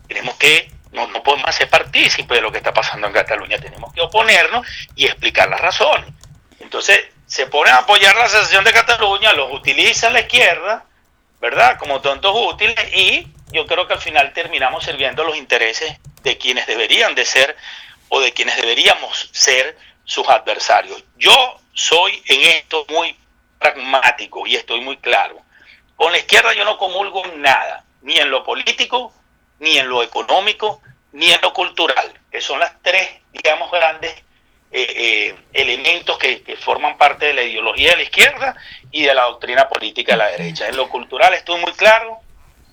Tenemos 0.07 0.35
que, 0.35 0.71
no, 0.95 1.07
no 1.07 1.21
podemos 1.21 1.53
ser 1.53 1.69
partícipes 1.69 2.37
de 2.37 2.41
lo 2.41 2.51
que 2.51 2.57
está 2.57 2.73
pasando 2.73 3.07
en 3.07 3.13
Cataluña, 3.13 3.57
tenemos 3.59 3.93
que 3.93 4.01
oponernos 4.01 4.65
y 4.95 5.05
explicar 5.05 5.49
las 5.49 5.61
razones. 5.61 6.09
Entonces 6.59 7.05
se 7.27 7.47
ponen 7.47 7.73
a 7.73 7.79
apoyar 7.79 8.15
la 8.15 8.29
secesión 8.29 8.63
de 8.63 8.71
Cataluña, 8.71 9.33
los 9.33 9.51
utilizan 9.53 10.13
la 10.13 10.21
izquierda, 10.21 10.85
¿verdad? 11.39 11.77
Como 11.77 12.01
tontos 12.01 12.33
útiles 12.35 12.75
y 12.95 13.27
yo 13.51 13.67
creo 13.67 13.87
que 13.87 13.93
al 13.93 14.01
final 14.01 14.33
terminamos 14.33 14.85
sirviendo 14.85 15.23
los 15.23 15.35
intereses 15.35 15.97
de 16.23 16.37
quienes 16.37 16.65
deberían 16.67 17.13
de 17.13 17.25
ser 17.25 17.55
o 18.09 18.19
de 18.19 18.31
quienes 18.33 18.55
deberíamos 18.57 19.29
ser 19.31 19.77
sus 20.03 20.27
adversarios. 20.27 21.03
Yo 21.17 21.59
soy 21.73 22.23
en 22.27 22.41
esto 22.41 22.85
muy 22.89 23.15
pragmático 23.59 24.45
y 24.45 24.55
estoy 24.55 24.81
muy 24.81 24.97
claro. 24.97 25.41
Con 25.95 26.11
la 26.11 26.19
izquierda 26.19 26.53
yo 26.53 26.65
no 26.65 26.77
comulgo 26.77 27.23
nada, 27.37 27.85
ni 28.01 28.17
en 28.17 28.29
lo 28.29 28.43
político, 28.43 29.13
ni 29.59 29.77
en 29.77 29.89
lo 29.89 30.03
económico, 30.03 30.81
ni 31.11 31.31
en 31.31 31.39
lo 31.41 31.53
cultural, 31.53 32.13
que 32.31 32.41
son 32.41 32.59
las 32.59 32.73
tres, 32.81 33.09
digamos, 33.31 33.71
grandes 33.71 34.13
eh, 34.77 34.93
eh, 34.97 35.35
elementos 35.53 36.17
que, 36.17 36.57
forman 36.59 36.97
parte 36.97 37.27
de 37.27 37.33
la 37.33 37.43
ideología 37.43 37.91
de 37.91 37.95
la 37.95 38.03
izquierda 38.03 38.57
y 38.91 39.03
de 39.03 39.13
la 39.13 39.23
doctrina 39.23 39.69
política 39.69 40.13
de 40.13 40.17
la 40.17 40.27
derecha. 40.27 40.67
En 40.67 40.75
lo 40.75 40.89
cultural 40.89 41.33
estoy 41.33 41.61
muy 41.61 41.71
claro, 41.71 42.19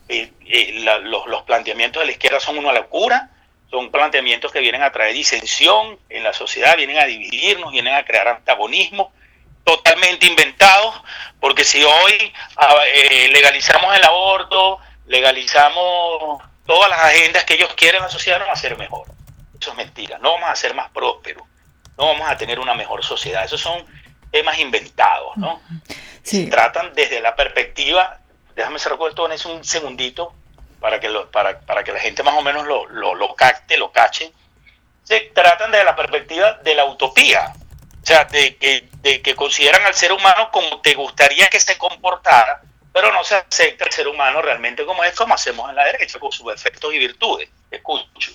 eh, 0.09 0.33
los, 1.05 1.27
los, 1.29 1.43
planteamientos 1.45 2.01
de 2.03 2.07
la 2.07 2.13
izquierda 2.13 2.41
son 2.41 2.59
una 2.59 2.73
locura, 2.73 3.31
son 3.71 3.93
planteamientos 3.93 4.51
que 4.51 4.59
vienen 4.59 4.83
a 4.83 4.91
traer 4.91 5.15
disensión 5.15 5.97
en 6.09 6.25
la 6.25 6.33
sociedad, 6.33 6.77
vienen 6.77 6.99
a 6.99 7.05
dividirnos, 7.05 7.71
vienen 7.71 7.95
a 7.95 8.05
crear 8.05 8.27
antagonismo 8.27 9.13
totalmente 9.63 10.27
inventados, 10.27 11.01
porque 11.39 11.63
si 11.63 11.85
hoy 11.85 12.33
ah, 12.57 12.83
legalizamos 13.31 13.95
el 13.95 14.03
aborto, 14.03 14.81
legalizamos 15.07 16.43
todas 16.67 16.91
las 16.91 17.01
agendas 17.01 17.45
que 17.45 17.55
ellos 17.55 17.73
quieren 17.75 18.03
la 18.03 18.09
sociedad, 18.09 18.39
no 18.39 18.47
va 18.47 18.53
a 18.53 18.57
ser 18.57 18.77
mejor. 18.79 19.07
Eso 19.61 19.71
es 19.71 19.77
mentira, 19.77 20.19
no 20.19 20.33
vamos 20.33 20.51
a 20.51 20.57
ser 20.57 20.75
más 20.75 20.91
prósperos 20.91 21.45
no 21.97 22.07
vamos 22.07 22.29
a 22.29 22.37
tener 22.37 22.59
una 22.59 22.75
mejor 22.75 23.05
sociedad. 23.05 23.45
Esos 23.45 23.61
son 23.61 23.85
temas 24.31 24.59
inventados, 24.59 25.37
¿no? 25.37 25.61
Se 26.23 26.47
tratan 26.47 26.93
desde 26.95 27.21
la 27.21 27.35
perspectiva, 27.35 28.19
déjame 28.55 28.79
cerrar 28.79 28.99
esto 29.09 29.31
en 29.31 29.57
un 29.57 29.65
segundito, 29.65 30.35
para 30.81 30.99
que, 30.99 31.09
lo, 31.09 31.31
para, 31.31 31.61
para 31.61 31.85
que 31.85 31.93
la 31.93 32.01
gente 32.01 32.23
más 32.23 32.35
o 32.35 32.43
menos 32.43 32.67
lo, 32.67 32.87
lo, 32.87 33.15
lo 33.15 33.35
capte, 33.35 33.77
lo 33.77 33.93
cache. 33.93 34.33
Se 35.05 35.21
tratan 35.33 35.71
desde 35.71 35.85
la 35.85 35.95
perspectiva 35.95 36.55
de 36.55 36.75
la 36.75 36.87
utopía, 36.87 37.53
o 38.03 38.07
sea, 38.07 38.25
de 38.25 38.57
que, 38.57 38.89
de 38.95 39.23
que 39.23 39.37
consideran 39.37 39.85
al 39.85 39.95
ser 39.95 40.13
humano 40.13 40.51
como 40.51 40.81
te 40.81 40.95
gustaría 40.95 41.49
que 41.49 41.61
se 41.61 41.79
comportara, 41.79 42.63
pero 42.93 43.13
no 43.13 43.25
se 43.25 43.37
acepta 43.37 43.85
el 43.87 43.93
ser 43.93 44.09
humano 44.09 44.43
realmente 44.43 44.85
como 44.85 45.03
es, 45.05 45.15
como 45.15 45.35
hacemos 45.35 45.69
en 45.71 45.77
la 45.77 45.85
derecha, 45.85 46.19
con 46.19 46.33
sus 46.33 46.53
efectos 46.53 46.93
y 46.95 46.99
virtudes. 46.99 47.49
Escucho. 47.71 48.33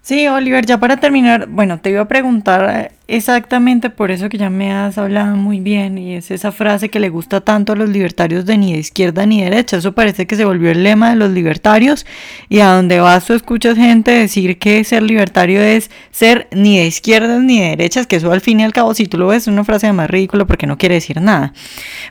Sí, 0.00 0.28
Oliver, 0.28 0.66
ya 0.66 0.78
para 0.78 0.98
terminar, 0.98 1.46
bueno, 1.46 1.80
te 1.80 1.90
iba 1.90 2.02
a 2.02 2.08
preguntar 2.08 2.92
Exactamente 3.06 3.90
por 3.90 4.10
eso 4.10 4.30
que 4.30 4.38
ya 4.38 4.48
me 4.48 4.72
has 4.72 4.96
hablado 4.96 5.36
muy 5.36 5.60
bien 5.60 5.98
y 5.98 6.14
es 6.14 6.30
esa 6.30 6.52
frase 6.52 6.88
que 6.88 7.00
le 7.00 7.10
gusta 7.10 7.42
tanto 7.42 7.74
a 7.74 7.76
los 7.76 7.90
libertarios 7.90 8.46
de 8.46 8.56
ni 8.56 8.72
de 8.72 8.78
izquierda 8.78 9.26
ni 9.26 9.42
derecha. 9.44 9.76
Eso 9.76 9.92
parece 9.92 10.26
que 10.26 10.36
se 10.36 10.46
volvió 10.46 10.70
el 10.70 10.82
lema 10.82 11.10
de 11.10 11.16
los 11.16 11.30
libertarios 11.30 12.06
y 12.48 12.60
a 12.60 12.68
donde 12.68 13.00
vas 13.00 13.26
tú 13.26 13.34
escuchas 13.34 13.76
gente 13.76 14.10
decir 14.10 14.58
que 14.58 14.82
ser 14.84 15.02
libertario 15.02 15.60
es 15.60 15.90
ser 16.12 16.48
ni 16.50 16.78
de 16.78 16.86
izquierdas 16.86 17.42
ni 17.42 17.60
de 17.60 17.68
derechas, 17.76 18.06
que 18.06 18.16
eso 18.16 18.32
al 18.32 18.40
fin 18.40 18.60
y 18.60 18.64
al 18.64 18.72
cabo 18.72 18.94
si 18.94 19.04
tú 19.04 19.18
lo 19.18 19.26
ves 19.26 19.42
es 19.42 19.48
una 19.48 19.64
frase 19.64 19.92
más 19.92 20.08
ridícula 20.08 20.46
porque 20.46 20.66
no 20.66 20.78
quiere 20.78 20.94
decir 20.94 21.20
nada. 21.20 21.52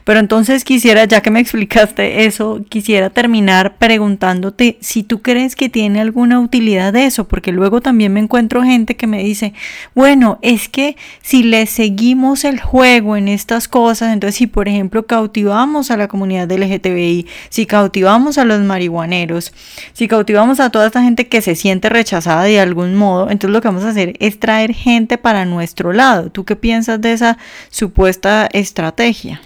Pero 0.04 0.20
entonces 0.20 0.62
quisiera, 0.62 1.06
ya 1.06 1.22
que 1.22 1.32
me 1.32 1.40
explicaste 1.40 2.24
eso, 2.24 2.60
quisiera 2.68 3.10
terminar 3.10 3.78
preguntándote 3.78 4.78
si 4.80 5.02
tú 5.02 5.22
crees 5.22 5.56
que 5.56 5.68
tiene 5.68 6.00
alguna 6.00 6.38
utilidad 6.38 6.94
eso, 6.94 7.26
porque 7.26 7.50
luego 7.50 7.80
también 7.80 8.12
me 8.12 8.20
encuentro 8.20 8.62
gente 8.62 8.94
que 8.94 9.08
me 9.08 9.24
dice, 9.24 9.54
bueno, 9.92 10.38
es 10.40 10.68
que 10.68 10.83
si 11.22 11.42
le 11.42 11.66
seguimos 11.66 12.44
el 12.44 12.60
juego 12.60 13.16
en 13.16 13.28
estas 13.28 13.68
cosas, 13.68 14.12
entonces 14.12 14.36
si 14.36 14.46
por 14.46 14.68
ejemplo 14.68 15.06
cautivamos 15.06 15.90
a 15.90 15.96
la 15.96 16.08
comunidad 16.08 16.50
LGTBI, 16.50 17.26
si 17.48 17.66
cautivamos 17.66 18.38
a 18.38 18.44
los 18.44 18.60
marihuaneros, 18.60 19.52
si 19.92 20.08
cautivamos 20.08 20.60
a 20.60 20.70
toda 20.70 20.86
esta 20.86 21.02
gente 21.02 21.28
que 21.28 21.42
se 21.42 21.54
siente 21.54 21.88
rechazada 21.88 22.44
de 22.44 22.60
algún 22.60 22.94
modo, 22.94 23.30
entonces 23.30 23.50
lo 23.50 23.60
que 23.60 23.68
vamos 23.68 23.84
a 23.84 23.90
hacer 23.90 24.14
es 24.20 24.38
traer 24.38 24.72
gente 24.74 25.18
para 25.18 25.44
nuestro 25.44 25.92
lado. 25.92 26.30
¿Tú 26.30 26.44
qué 26.44 26.56
piensas 26.56 27.00
de 27.00 27.12
esa 27.12 27.38
supuesta 27.70 28.48
estrategia? 28.52 29.40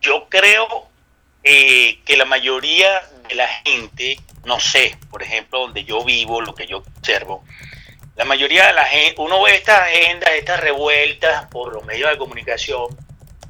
Yo 0.00 0.26
creo 0.28 0.88
eh, 1.42 1.98
que 2.04 2.16
la 2.16 2.24
mayoría 2.24 2.88
de 3.28 3.34
la 3.34 3.48
gente, 3.48 4.18
no 4.44 4.60
sé, 4.60 4.96
por 5.10 5.22
ejemplo, 5.22 5.60
donde 5.60 5.84
yo 5.84 6.04
vivo, 6.04 6.40
lo 6.40 6.54
que 6.54 6.66
yo 6.66 6.78
observo, 6.78 7.44
la 8.16 8.24
mayoría 8.24 8.66
de 8.66 8.72
la 8.72 8.84
gente, 8.84 9.20
uno 9.20 9.42
ve 9.42 9.56
estas 9.56 9.80
agendas, 9.80 10.30
estas 10.34 10.60
revueltas 10.60 11.46
por 11.46 11.72
los 11.72 11.84
medios 11.84 12.10
de 12.10 12.18
comunicación, 12.18 12.86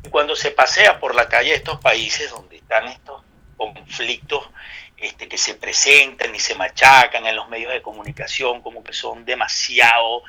y 0.02 0.08
cuando 0.08 0.34
se 0.36 0.50
pasea 0.50 0.98
por 0.98 1.14
la 1.14 1.28
calle 1.28 1.50
de 1.50 1.56
estos 1.56 1.80
países 1.80 2.30
donde 2.30 2.56
están 2.56 2.86
estos 2.88 3.22
conflictos 3.56 4.48
este, 4.96 5.28
que 5.28 5.38
se 5.38 5.54
presentan 5.54 6.34
y 6.34 6.38
se 6.38 6.54
machacan 6.54 7.26
en 7.26 7.36
los 7.36 7.48
medios 7.48 7.72
de 7.72 7.82
comunicación 7.82 8.62
como 8.62 8.82
que 8.82 8.92
son 8.92 9.24
demasiado 9.24 10.22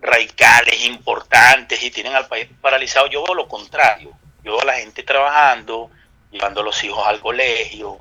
radicales, 0.00 0.84
importantes 0.84 1.82
y 1.82 1.90
tienen 1.90 2.14
al 2.14 2.26
país 2.26 2.48
paralizado, 2.60 3.06
yo 3.08 3.22
veo 3.24 3.34
lo 3.34 3.48
contrario. 3.48 4.12
Yo 4.42 4.52
veo 4.52 4.62
a 4.62 4.64
la 4.64 4.74
gente 4.74 5.02
trabajando, 5.02 5.90
llevando 6.30 6.60
a 6.60 6.64
los 6.64 6.82
hijos 6.82 7.06
al 7.06 7.20
colegio, 7.20 7.98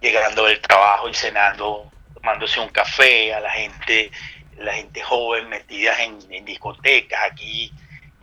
llegando 0.00 0.46
del 0.46 0.60
trabajo 0.60 1.08
y 1.08 1.14
cenando, 1.14 1.90
tomándose 2.14 2.60
un 2.60 2.70
café, 2.70 3.34
a 3.34 3.40
la 3.40 3.50
gente 3.50 4.10
la 4.58 4.74
gente 4.74 5.02
joven 5.02 5.48
metida 5.48 6.02
en, 6.02 6.44
discotecas 6.44 7.20
aquí, 7.30 7.72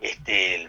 este, 0.00 0.68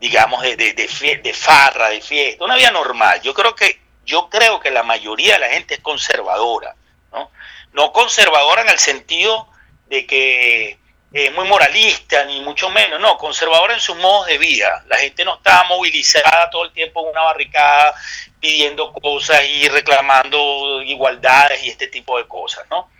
digamos, 0.00 0.42
de, 0.42 0.56
de, 0.56 0.74
de, 0.74 1.34
farra, 1.34 1.90
de 1.90 2.00
fiesta, 2.00 2.44
una 2.44 2.56
vida 2.56 2.70
normal. 2.70 3.20
Yo 3.22 3.34
creo 3.34 3.54
que, 3.54 3.80
yo 4.04 4.28
creo 4.28 4.60
que 4.60 4.70
la 4.70 4.82
mayoría 4.82 5.34
de 5.34 5.40
la 5.40 5.48
gente 5.48 5.74
es 5.74 5.80
conservadora, 5.80 6.74
¿no? 7.12 7.30
No 7.72 7.92
conservadora 7.92 8.62
en 8.62 8.68
el 8.70 8.78
sentido 8.78 9.48
de 9.86 10.06
que 10.06 10.78
es 11.12 11.32
muy 11.34 11.46
moralista, 11.48 12.24
ni 12.24 12.40
mucho 12.40 12.68
menos, 12.70 13.00
no, 13.00 13.16
conservadora 13.16 13.74
en 13.74 13.80
sus 13.80 13.96
modos 13.96 14.26
de 14.26 14.38
vida. 14.38 14.84
La 14.88 14.96
gente 14.96 15.24
no 15.24 15.36
está 15.36 15.64
movilizada 15.64 16.50
todo 16.50 16.64
el 16.64 16.72
tiempo 16.72 17.02
en 17.02 17.10
una 17.10 17.22
barricada 17.22 17.94
pidiendo 18.40 18.92
cosas 18.92 19.42
y 19.44 19.68
reclamando 19.68 20.82
igualdades 20.82 21.62
y 21.64 21.70
este 21.70 21.86
tipo 21.86 22.18
de 22.18 22.26
cosas, 22.26 22.66
¿no? 22.70 22.90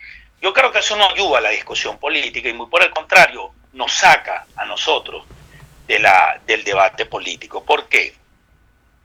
Yo 0.47 0.53
creo 0.53 0.71
que 0.71 0.79
eso 0.79 0.95
no 0.95 1.11
ayuda 1.11 1.39
a 1.39 1.41
la 1.41 1.51
discusión 1.51 1.99
política 1.99 2.49
y 2.49 2.53
muy 2.53 2.69
por 2.69 2.81
el 2.81 2.91
contrario, 2.91 3.53
nos 3.73 3.93
saca 3.93 4.47
a 4.55 4.65
nosotros 4.65 5.25
de 5.89 5.99
la, 5.99 6.41
del 6.47 6.63
debate 6.63 7.05
político. 7.05 7.65
¿Por 7.65 7.89
qué? 7.89 8.15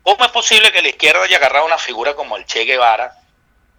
¿Cómo 0.04 0.23
es 0.23 0.30
posible 0.30 0.71
que 0.71 0.84
la 0.84 0.89
izquierda 0.89 1.23
haya 1.23 1.38
agarrado 1.38 1.65
una 1.65 1.80
figura 1.80 2.13
como 2.13 2.38
el 2.38 2.45
Che 2.45 2.63
Guevara, 2.65 3.15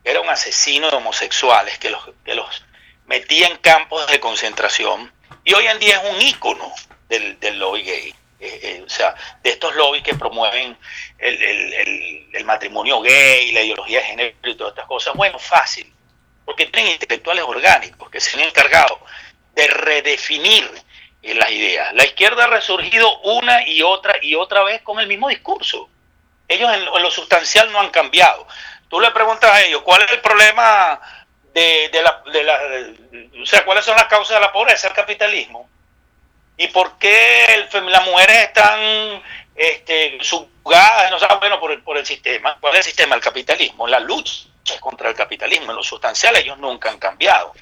que 0.03 0.11
era 0.11 0.21
un 0.21 0.29
asesino 0.29 0.91
de 0.91 0.97
homosexuales, 0.97 1.79
que 1.79 1.91
los, 1.91 2.03
que 2.25 2.35
los 2.35 2.65
metía 3.07 3.47
en 3.47 3.59
campos 3.59 4.09
de 4.09 4.19
concentración, 4.19 5.13
y 5.45 5.55
hoy 5.55 5.69
en 5.69 5.79
día 5.79 6.03
es 6.03 6.13
un 6.13 6.21
ícono 6.21 6.73
del, 7.09 7.39
del 7.39 7.61
lobby 7.61 7.83
gay? 7.85 8.15
Eh, 8.41 8.61
eh, 8.61 8.83
o 8.85 8.91
sea, 8.91 9.15
de 9.41 9.51
estos 9.51 9.73
lobbies 9.77 10.03
que 10.03 10.17
promueven 10.17 10.77
el, 11.17 11.41
el, 11.41 12.29
el, 12.33 12.45
matrimonio 12.45 13.01
gay, 13.01 13.53
la 13.53 13.63
ideología 13.63 14.01
de 14.01 14.07
género 14.07 14.51
y 14.51 14.57
todas 14.57 14.73
estas 14.73 14.89
cosas. 14.89 15.15
Bueno, 15.15 15.39
fácil 15.39 15.93
porque 16.45 16.67
tienen 16.67 16.93
intelectuales 16.93 17.45
orgánicos 17.45 18.11
que 18.11 18.21
se 18.21 18.37
han 18.37 18.47
encargado 18.47 18.99
de 19.55 19.67
redefinir 19.69 20.71
eh, 21.23 21.35
las 21.35 21.51
ideas. 21.51 21.93
La 21.95 22.05
izquierda 22.05 22.45
ha 22.45 22.49
resurgido 22.49 23.21
una 23.21 23.67
y 23.67 23.83
otra 23.83 24.15
y 24.21 24.35
otra 24.35 24.63
vez 24.65 24.83
con 24.83 24.99
el 24.99 25.07
mismo 25.07 25.29
discurso. 25.29 25.89
Ellos 26.49 26.73
en, 26.75 26.85
lo 26.85 27.11
sustancial 27.11 27.71
no 27.73 27.81
han 27.81 27.91
cambiado. 27.91 28.47
Tú 28.89 29.01
le 29.01 29.11
preguntas 29.13 29.51
a 29.51 29.63
ellos, 29.63 29.83
¿cuál 29.83 30.03
es 30.03 30.13
el 30.13 30.21
problema 30.21 31.01
de, 31.55 31.91
la, 32.03 32.23
o 33.41 33.47
sea, 33.47 33.65
cuáles 33.65 33.85
son 33.85 33.97
las 33.97 34.07
causas 34.07 34.37
de 34.37 34.41
la 34.41 34.53
pobreza? 34.53 34.89
El 34.89 34.95
capitalismo. 34.95 35.69
¿Y 36.59 36.69
por 36.69 36.99
qué 36.99 37.67
las 37.73 38.05
mujeres 38.05 38.37
están 38.37 39.23
este, 39.55 40.19
subjugadas, 40.21 41.11
no 41.11 41.19
saben, 41.19 41.39
bueno, 41.39 41.59
por 41.59 41.73
el, 41.73 41.83
por 41.83 41.97
el 41.97 42.05
sistema? 42.05 42.59
¿Cuál 42.61 42.75
es 42.75 42.81
el 42.81 42.85
sistema? 42.85 43.15
El 43.15 43.23
capitalismo, 43.23 43.87
la 43.87 44.01
lucha 44.63 44.81
contra 44.81 45.09
el 45.09 45.15
capitalismo. 45.15 45.71
En 45.71 45.77
lo 45.77 45.83
sustancial 45.83 46.37
ellos 46.37 46.59
nunca 46.59 46.91
han 46.91 46.99
cambiado. 46.99 47.53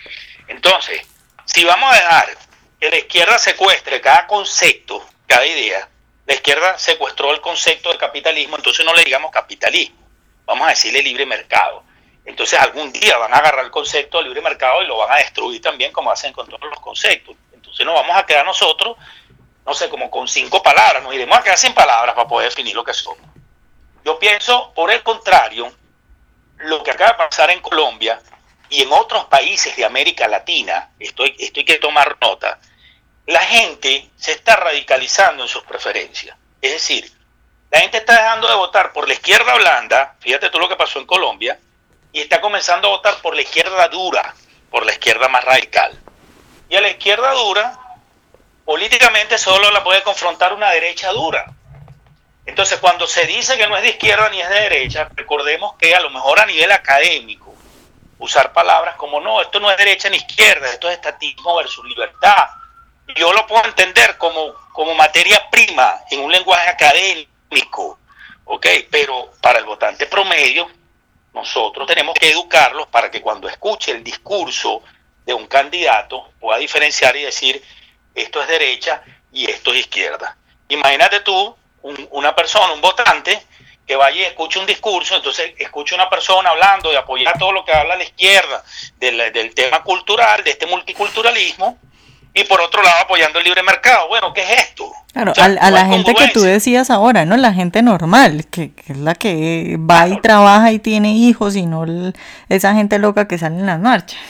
Entonces, 0.48 1.06
si 1.44 1.64
vamos 1.64 1.92
a 1.92 1.96
dejar 1.96 2.38
que 2.78 2.90
la 2.90 2.98
izquierda 2.98 3.38
secuestre 3.38 4.00
cada 4.00 4.26
concepto, 4.26 5.04
cada 5.26 5.46
idea, 5.46 5.88
la 6.26 6.34
izquierda 6.34 6.78
secuestró 6.78 7.32
el 7.32 7.40
concepto 7.40 7.90
de 7.90 7.98
capitalismo, 7.98 8.56
entonces 8.56 8.84
no 8.84 8.94
le 8.94 9.04
digamos 9.04 9.30
capitalismo, 9.30 9.98
vamos 10.44 10.66
a 10.66 10.70
decirle 10.70 11.02
libre 11.02 11.26
mercado. 11.26 11.82
Entonces 12.24 12.58
algún 12.58 12.92
día 12.92 13.16
van 13.16 13.32
a 13.34 13.38
agarrar 13.38 13.64
el 13.64 13.70
concepto 13.70 14.18
de 14.18 14.24
libre 14.24 14.42
mercado 14.42 14.82
y 14.82 14.86
lo 14.86 14.98
van 14.98 15.12
a 15.12 15.16
destruir 15.16 15.60
también 15.60 15.90
como 15.92 16.10
hacen 16.10 16.32
con 16.32 16.46
todos 16.46 16.68
los 16.68 16.80
conceptos. 16.80 17.34
Entonces 17.52 17.84
nos 17.84 17.94
vamos 17.94 18.16
a 18.16 18.24
quedar 18.24 18.44
nosotros, 18.44 18.96
no 19.66 19.74
sé, 19.74 19.88
como 19.88 20.10
con 20.10 20.28
cinco 20.28 20.62
palabras, 20.62 21.02
nos 21.02 21.14
iremos 21.14 21.36
a 21.36 21.42
quedar 21.42 21.58
sin 21.58 21.74
palabras 21.74 22.14
para 22.14 22.28
poder 22.28 22.48
definir 22.48 22.74
lo 22.74 22.84
que 22.84 22.94
somos. 22.94 23.26
Yo 24.04 24.18
pienso, 24.18 24.72
por 24.74 24.90
el 24.90 25.02
contrario, 25.02 25.72
lo 26.60 26.82
que 26.82 26.90
acaba 26.90 27.12
de 27.12 27.18
pasar 27.18 27.50
en 27.50 27.60
Colombia 27.60 28.20
y 28.68 28.82
en 28.82 28.92
otros 28.92 29.24
países 29.26 29.76
de 29.76 29.84
América 29.84 30.28
Latina, 30.28 30.90
esto, 30.98 31.24
hay 31.24 31.34
que 31.34 31.78
tomar 31.78 32.16
nota, 32.20 32.58
la 33.26 33.40
gente 33.40 34.10
se 34.16 34.32
está 34.32 34.56
radicalizando 34.56 35.42
en 35.42 35.48
sus 35.48 35.62
preferencias. 35.64 36.36
Es 36.60 36.72
decir, 36.72 37.10
la 37.70 37.80
gente 37.80 37.98
está 37.98 38.14
dejando 38.14 38.48
de 38.48 38.54
votar 38.54 38.92
por 38.92 39.06
la 39.06 39.14
izquierda 39.14 39.54
blanda, 39.54 40.16
fíjate 40.20 40.50
tú 40.50 40.58
lo 40.58 40.68
que 40.68 40.76
pasó 40.76 40.98
en 40.98 41.06
Colombia, 41.06 41.58
y 42.12 42.20
está 42.20 42.40
comenzando 42.40 42.88
a 42.88 42.90
votar 42.90 43.20
por 43.22 43.34
la 43.34 43.42
izquierda 43.42 43.88
dura, 43.88 44.34
por 44.70 44.84
la 44.84 44.92
izquierda 44.92 45.28
más 45.28 45.44
radical. 45.44 45.98
Y 46.68 46.76
a 46.76 46.80
la 46.80 46.90
izquierda 46.90 47.32
dura, 47.32 47.78
políticamente 48.64 49.38
solo 49.38 49.70
la 49.70 49.82
puede 49.82 50.02
confrontar 50.02 50.52
una 50.52 50.70
derecha 50.70 51.12
dura. 51.12 51.52
Entonces, 52.50 52.80
cuando 52.80 53.06
se 53.06 53.26
dice 53.26 53.56
que 53.56 53.68
no 53.68 53.76
es 53.76 53.82
de 53.84 53.90
izquierda 53.90 54.28
ni 54.28 54.40
es 54.40 54.48
de 54.48 54.60
derecha, 54.62 55.08
recordemos 55.14 55.76
que 55.76 55.94
a 55.94 56.00
lo 56.00 56.10
mejor 56.10 56.40
a 56.40 56.46
nivel 56.46 56.72
académico, 56.72 57.54
usar 58.18 58.52
palabras 58.52 58.96
como 58.96 59.20
no, 59.20 59.40
esto 59.40 59.60
no 59.60 59.70
es 59.70 59.76
derecha 59.76 60.10
ni 60.10 60.16
izquierda, 60.16 60.68
esto 60.68 60.88
es 60.88 60.96
estatismo 60.96 61.54
versus 61.54 61.84
libertad. 61.86 62.48
Yo 63.14 63.32
lo 63.32 63.46
puedo 63.46 63.64
entender 63.64 64.18
como, 64.18 64.52
como 64.72 64.96
materia 64.96 65.48
prima 65.48 66.00
en 66.10 66.22
un 66.22 66.32
lenguaje 66.32 66.68
académico, 66.70 68.00
¿ok? 68.46 68.66
Pero 68.90 69.30
para 69.40 69.60
el 69.60 69.64
votante 69.64 70.06
promedio, 70.06 70.68
nosotros 71.32 71.86
tenemos 71.86 72.16
que 72.16 72.32
educarlos 72.32 72.88
para 72.88 73.12
que 73.12 73.22
cuando 73.22 73.48
escuche 73.48 73.92
el 73.92 74.02
discurso 74.02 74.82
de 75.24 75.34
un 75.34 75.46
candidato 75.46 76.32
pueda 76.40 76.58
diferenciar 76.58 77.14
y 77.14 77.22
decir 77.22 77.62
esto 78.12 78.42
es 78.42 78.48
derecha 78.48 79.04
y 79.30 79.48
esto 79.48 79.72
es 79.72 79.82
izquierda. 79.82 80.36
Imagínate 80.68 81.20
tú 81.20 81.56
una 82.10 82.34
persona, 82.34 82.72
un 82.72 82.80
votante, 82.80 83.42
que 83.86 83.96
vaya 83.96 84.20
y 84.20 84.24
escuche 84.24 84.58
un 84.58 84.66
discurso, 84.66 85.16
entonces 85.16 85.52
escuche 85.58 85.94
una 85.94 86.08
persona 86.08 86.50
hablando 86.50 86.90
de 86.90 86.96
apoyar 86.96 87.36
todo 87.38 87.50
lo 87.50 87.64
que 87.64 87.72
habla 87.72 87.96
la 87.96 88.04
izquierda, 88.04 88.62
del, 88.98 89.32
del 89.32 89.52
tema 89.54 89.82
cultural, 89.82 90.44
de 90.44 90.52
este 90.52 90.66
multiculturalismo, 90.66 91.76
y 92.32 92.44
por 92.44 92.60
otro 92.60 92.82
lado 92.82 92.96
apoyando 93.02 93.38
el 93.38 93.44
libre 93.44 93.62
mercado. 93.62 94.08
Bueno, 94.08 94.32
¿qué 94.32 94.42
es 94.42 94.50
esto? 94.50 94.92
Claro, 95.12 95.32
a, 95.36 95.70
la 95.70 95.86
gente 95.86 96.14
que 96.14 96.28
tú 96.28 96.42
decías 96.42 96.88
ahora, 96.88 97.24
¿no? 97.24 97.36
La 97.36 97.52
gente 97.52 97.82
normal, 97.82 98.46
que, 98.48 98.70
es 98.86 98.96
la 98.96 99.14
que 99.16 99.76
va 99.78 100.06
y 100.06 100.20
trabaja 100.20 100.70
y 100.70 100.78
tiene 100.78 101.12
hijos 101.12 101.56
y 101.56 101.66
no 101.66 101.84
esa 102.48 102.74
gente 102.74 102.98
loca 102.98 103.26
que 103.26 103.38
sale 103.38 103.56
en 103.56 103.66
las 103.66 103.80
marchas. 103.80 104.20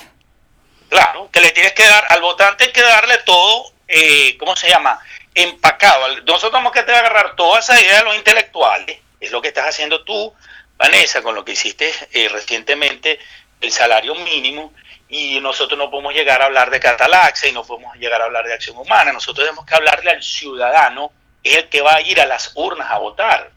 Claro, 0.88 1.28
que 1.30 1.40
le 1.40 1.50
tienes 1.50 1.72
que 1.72 1.86
dar, 1.86 2.04
al 2.08 2.22
votante 2.22 2.64
hay 2.64 2.72
que 2.72 2.82
darle 2.82 3.18
todo, 3.26 3.72
eh, 3.86 4.36
¿cómo 4.38 4.56
se 4.56 4.68
llama? 4.68 4.98
Empacado. 5.42 6.06
Nosotros 6.26 6.52
tenemos 6.52 6.72
que 6.72 6.80
agarrar 6.80 7.34
toda 7.34 7.60
esa 7.60 7.80
idea 7.80 7.98
de 7.98 8.04
los 8.04 8.16
intelectuales, 8.16 8.98
es 9.18 9.30
lo 9.30 9.40
que 9.40 9.48
estás 9.48 9.68
haciendo 9.68 10.04
tú, 10.04 10.34
Vanessa, 10.76 11.22
con 11.22 11.34
lo 11.34 11.44
que 11.44 11.52
hiciste 11.52 11.90
eh, 12.12 12.28
recientemente, 12.28 13.18
el 13.60 13.72
salario 13.72 14.14
mínimo, 14.14 14.74
y 15.08 15.40
nosotros 15.40 15.78
no 15.78 15.90
podemos 15.90 16.12
llegar 16.12 16.42
a 16.42 16.46
hablar 16.46 16.70
de 16.70 16.78
catalaxia 16.78 17.48
y 17.48 17.52
no 17.52 17.64
podemos 17.64 17.96
llegar 17.96 18.20
a 18.20 18.26
hablar 18.26 18.46
de 18.46 18.52
acción 18.52 18.76
humana. 18.76 19.12
Nosotros 19.12 19.46
tenemos 19.46 19.64
que 19.64 19.74
hablarle 19.74 20.10
al 20.10 20.22
ciudadano, 20.22 21.10
es 21.42 21.56
el 21.56 21.68
que 21.70 21.80
va 21.80 21.96
a 21.96 22.00
ir 22.02 22.20
a 22.20 22.26
las 22.26 22.52
urnas 22.54 22.90
a 22.90 22.98
votar. 22.98 23.50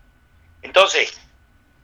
Entonces, 0.62 1.14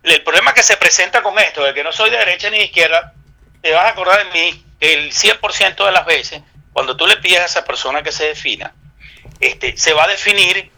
el 0.03 0.23
problema 0.23 0.53
que 0.53 0.63
se 0.63 0.77
presenta 0.77 1.21
con 1.21 1.37
esto, 1.39 1.61
de 1.63 1.73
que 1.73 1.83
no 1.83 1.91
soy 1.91 2.09
de 2.09 2.17
derecha 2.17 2.49
ni 2.49 2.59
de 2.59 2.63
izquierda, 2.65 3.13
te 3.61 3.73
vas 3.73 3.83
a 3.83 3.89
acordar 3.89 4.25
de 4.25 4.31
mí 4.31 4.65
el 4.79 5.11
100% 5.11 5.85
de 5.85 5.91
las 5.91 6.05
veces, 6.05 6.41
cuando 6.71 6.95
tú 6.95 7.05
le 7.05 7.17
pides 7.17 7.41
a 7.41 7.45
esa 7.45 7.65
persona 7.65 8.01
que 8.01 8.13
se 8.13 8.27
defina, 8.27 8.73
este, 9.39 9.77
se 9.77 9.93
va 9.93 10.05
a 10.05 10.07
definir 10.07 10.71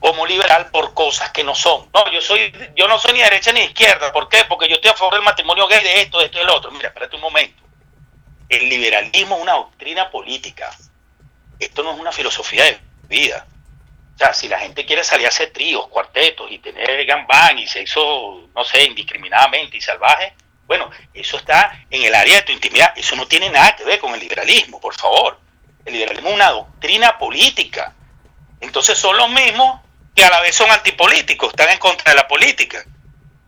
como 0.00 0.26
liberal 0.26 0.70
por 0.70 0.94
cosas 0.94 1.30
que 1.30 1.44
no 1.44 1.54
son. 1.54 1.88
No, 1.92 2.10
yo 2.12 2.20
soy, 2.20 2.52
yo 2.74 2.86
no 2.86 2.98
soy 2.98 3.14
ni 3.14 3.20
derecha 3.20 3.52
ni 3.52 3.60
izquierda. 3.60 4.12
¿Por 4.12 4.28
qué? 4.28 4.44
Porque 4.48 4.68
yo 4.68 4.76
estoy 4.76 4.90
a 4.90 4.94
favor 4.94 5.14
del 5.14 5.22
matrimonio 5.22 5.66
gay, 5.66 5.82
de 5.82 6.02
esto, 6.02 6.18
de 6.18 6.26
esto 6.26 6.38
y 6.38 6.40
del 6.40 6.50
otro. 6.50 6.70
Mira, 6.70 6.88
espérate 6.88 7.16
un 7.16 7.22
momento 7.22 7.66
el 8.48 8.68
liberalismo 8.68 9.36
es 9.36 9.42
una 9.42 9.54
doctrina 9.54 10.10
política. 10.10 10.70
Esto 11.58 11.82
no 11.82 11.92
es 11.92 11.98
una 11.98 12.12
filosofía 12.12 12.64
de 12.64 12.78
vida. 13.08 13.46
O 14.14 14.18
sea, 14.18 14.32
si 14.32 14.48
la 14.48 14.58
gente 14.58 14.86
quiere 14.86 15.04
salir 15.04 15.26
a 15.26 15.30
hacer 15.30 15.52
tríos, 15.52 15.88
cuartetos 15.88 16.50
y 16.50 16.58
tener 16.58 17.04
gambán 17.04 17.58
y 17.58 17.66
sexo, 17.66 18.48
no 18.54 18.64
sé, 18.64 18.84
indiscriminadamente 18.84 19.76
y 19.76 19.80
salvaje, 19.80 20.34
bueno, 20.66 20.90
eso 21.12 21.36
está 21.36 21.84
en 21.90 22.02
el 22.02 22.14
área 22.14 22.36
de 22.36 22.42
tu 22.42 22.52
intimidad. 22.52 22.92
Eso 22.96 23.14
no 23.16 23.26
tiene 23.26 23.50
nada 23.50 23.76
que 23.76 23.84
ver 23.84 23.98
con 23.98 24.14
el 24.14 24.20
liberalismo, 24.20 24.80
por 24.80 24.94
favor. 24.94 25.38
El 25.84 25.92
liberalismo 25.92 26.30
es 26.30 26.34
una 26.34 26.50
doctrina 26.50 27.18
política. 27.18 27.94
Entonces 28.66 28.98
son 28.98 29.16
los 29.16 29.30
mismos 29.30 29.80
que 30.14 30.24
a 30.24 30.30
la 30.30 30.40
vez 30.40 30.54
son 30.54 30.70
antipolíticos, 30.70 31.50
están 31.50 31.70
en 31.70 31.78
contra 31.78 32.10
de 32.10 32.16
la 32.16 32.26
política. 32.28 32.84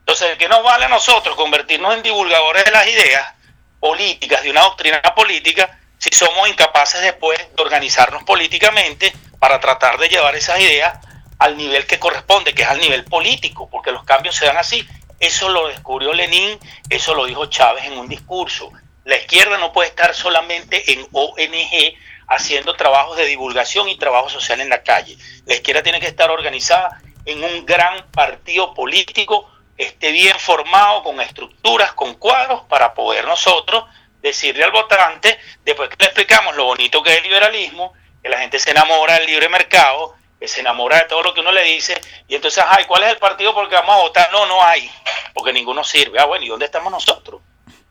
Entonces, 0.01 0.37
¿qué 0.39 0.49
nos 0.49 0.63
vale 0.63 0.87
a 0.87 0.89
nosotros 0.89 1.37
convertirnos 1.37 1.95
en 1.95 2.03
divulgadores 2.03 2.65
de 2.65 2.71
las 2.71 2.87
ideas 2.87 3.35
políticas, 3.81 4.43
de 4.43 4.51
una 4.51 4.63
doctrina 4.63 5.03
política, 5.15 5.79
si 5.99 6.11
somos 6.13 6.49
incapaces 6.49 7.03
después 7.03 7.39
de 7.39 7.63
organizarnos 7.63 8.23
políticamente 8.25 9.13
para 9.39 9.61
tratar 9.61 9.99
de 9.99 10.09
llevar 10.09 10.35
esas 10.35 10.61
ideas 10.61 10.99
al 11.39 11.57
nivel 11.57 11.87
que 11.87 11.99
corresponde, 11.99 12.55
que 12.55 12.63
es 12.63 12.69
al 12.69 12.81
nivel 12.81 13.05
político, 13.05 13.69
porque 13.71 13.93
los 13.93 14.05
cambios 14.05 14.37
se 14.37 14.47
dan 14.47 14.57
así. 14.57 14.87
Eso 15.21 15.49
lo 15.49 15.69
descubrió 15.69 16.13
Lenin, 16.13 16.59
eso 16.91 17.15
lo 17.15 17.27
dijo 17.27 17.47
Chávez 17.47 17.85
en 17.85 17.99
un 17.99 18.09
discurso. 18.09 18.71
La 19.05 19.17
izquierda 19.17 19.59
no 19.59 19.73
puede 19.73 19.89
estar 19.89 20.15
solamente 20.15 20.93
en 20.93 21.07
ONG 21.13 21.97
haciendo 22.29 22.75
trabajos 22.75 23.17
de 23.17 23.27
divulgación 23.27 23.89
y 23.89 23.97
trabajo 23.97 24.29
social 24.29 24.61
en 24.61 24.69
la 24.69 24.83
calle. 24.83 25.17
La 25.47 25.55
izquierda 25.55 25.83
tiene 25.83 26.01
que 26.01 26.07
estar 26.07 26.31
organizada 26.31 27.01
en 27.25 27.43
un 27.43 27.67
gran 27.67 28.07
partido 28.11 28.75
político 28.75 29.51
esté 29.79 30.11
bien 30.11 30.39
formado, 30.39 31.05
con 31.05 31.21
estructuras, 31.21 31.93
con 31.93 32.15
cuadros, 32.15 32.63
para 32.69 32.93
poder 32.93 33.25
nosotros 33.25 33.85
decirle 34.21 34.65
al 34.65 34.73
votante, 34.73 35.39
después 35.65 35.89
que 35.89 35.97
le 36.01 36.07
explicamos 36.07 36.57
lo 36.57 36.65
bonito 36.65 37.03
que 37.03 37.13
es 37.13 37.19
el 37.19 37.23
liberalismo, 37.23 37.93
que 38.21 38.29
la 38.29 38.41
gente 38.41 38.59
se 38.59 38.73
enamora 38.73 39.15
del 39.15 39.27
libre 39.27 39.49
mercado, 39.49 40.17
que 40.41 40.49
se 40.49 40.61
enamora 40.61 40.99
de 40.99 41.05
todo 41.05 41.23
lo 41.23 41.33
que 41.33 41.41
uno 41.41 41.53
le 41.53 41.63
dice, 41.63 41.99
y 42.27 42.35
entonces, 42.35 42.65
ay, 42.67 42.85
¿cuál 42.87 43.05
es 43.05 43.11
el 43.11 43.19
partido 43.19 43.55
por 43.55 43.65
el 43.65 43.71
que 43.71 43.77
vamos 43.77 43.95
a 43.95 44.01
votar? 44.01 44.33
No, 44.33 44.47
no 44.47 44.63
hay, 44.63 44.91
porque 45.33 45.53
ninguno 45.53 45.85
sirve. 45.85 46.19
Ah, 46.19 46.25
bueno, 46.25 46.45
¿y 46.45 46.49
dónde 46.49 46.67
estamos 46.67 46.91
nosotros? 46.91 47.41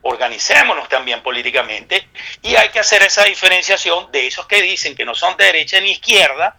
Organicémonos 0.09 0.87
también 0.87 1.21
políticamente 1.21 2.07
y 2.41 2.55
hay 2.55 2.69
que 2.69 2.79
hacer 2.79 3.03
esa 3.03 3.25
diferenciación 3.25 4.09
de 4.09 4.27
esos 4.27 4.47
que 4.47 4.61
dicen 4.61 4.95
que 4.95 5.03
no 5.03 5.13
son 5.13 5.35
de 5.35 5.43
derecha 5.43 5.81
ni 5.81 5.91
izquierda, 5.91 6.55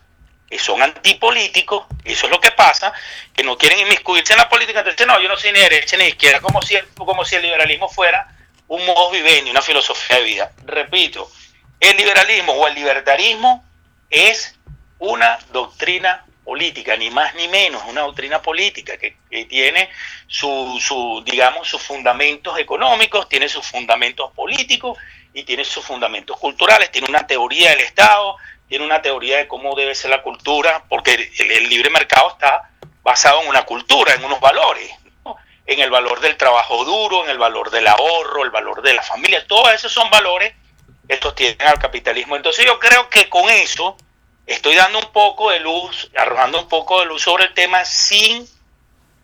que 0.50 0.58
son 0.58 0.82
antipolíticos, 0.82 1.86
eso 2.04 2.26
es 2.26 2.30
lo 2.30 2.40
que 2.40 2.50
pasa, 2.50 2.92
que 3.34 3.42
no 3.42 3.56
quieren 3.56 3.80
inmiscuirse 3.80 4.34
en 4.34 4.40
la 4.40 4.50
política, 4.50 4.80
entonces 4.80 5.06
no, 5.06 5.18
yo 5.18 5.28
no 5.30 5.36
soy 5.38 5.52
ni 5.52 5.60
derecha 5.60 5.96
ni 5.96 6.04
izquierda, 6.04 6.40
como 6.40 6.60
si, 6.60 6.76
el, 6.76 6.88
como 6.88 7.24
si 7.24 7.36
el 7.36 7.42
liberalismo 7.42 7.88
fuera 7.88 8.28
un 8.66 8.84
modo 8.84 9.10
vivendi, 9.12 9.50
una 9.50 9.62
filosofía 9.62 10.16
de 10.16 10.24
vida. 10.24 10.52
Repito, 10.66 11.30
el 11.80 11.96
liberalismo 11.96 12.52
o 12.52 12.68
el 12.68 12.74
libertarismo 12.74 13.64
es 14.10 14.58
una 14.98 15.38
doctrina 15.52 16.26
política, 16.48 16.96
ni 16.96 17.10
más 17.10 17.34
ni 17.34 17.46
menos, 17.46 17.82
una 17.88 18.00
doctrina 18.00 18.40
política 18.40 18.96
que, 18.96 19.18
tiene 19.50 19.90
su, 20.26 20.78
su, 20.80 21.22
digamos, 21.22 21.68
sus 21.68 21.82
fundamentos 21.82 22.58
económicos, 22.58 23.28
tiene 23.28 23.50
sus 23.50 23.66
fundamentos 23.66 24.32
políticos 24.32 24.96
y 25.34 25.42
tiene 25.42 25.62
sus 25.62 25.84
fundamentos 25.84 26.38
culturales, 26.38 26.90
tiene 26.90 27.06
una 27.06 27.26
teoría 27.26 27.68
del 27.72 27.80
Estado, 27.80 28.36
tiene 28.66 28.82
una 28.82 29.02
teoría 29.02 29.36
de 29.36 29.46
cómo 29.46 29.74
debe 29.74 29.94
ser 29.94 30.08
la 30.08 30.22
cultura, 30.22 30.84
porque 30.88 31.30
el, 31.38 31.68
libre 31.68 31.90
mercado 31.90 32.30
está 32.30 32.70
basado 33.02 33.42
en 33.42 33.48
una 33.48 33.66
cultura, 33.66 34.14
en 34.14 34.24
unos 34.24 34.40
valores, 34.40 34.90
en 35.66 35.80
el 35.80 35.90
valor 35.90 36.20
del 36.20 36.38
trabajo 36.38 36.82
duro, 36.86 37.24
en 37.24 37.30
el 37.30 37.36
valor 37.36 37.70
del 37.70 37.86
ahorro, 37.86 38.42
el 38.42 38.50
valor 38.50 38.80
de 38.80 38.94
la 38.94 39.02
familia, 39.02 39.46
todos 39.46 39.74
esos 39.74 39.92
son 39.92 40.08
valores 40.08 40.54
que 41.06 41.12
estos 41.12 41.34
tienen 41.34 41.60
al 41.60 41.78
capitalismo. 41.78 42.36
Entonces 42.36 42.64
yo 42.64 42.78
creo 42.78 43.10
que 43.10 43.28
con 43.28 43.50
eso 43.50 43.98
estoy 44.48 44.74
dando 44.74 44.98
un 44.98 45.12
poco 45.12 45.50
de 45.50 45.60
luz, 45.60 46.10
arrojando 46.16 46.60
un 46.62 46.68
poco 46.68 47.00
de 47.00 47.06
luz 47.06 47.22
sobre 47.22 47.44
el 47.44 47.54
tema 47.54 47.84
sin 47.84 48.48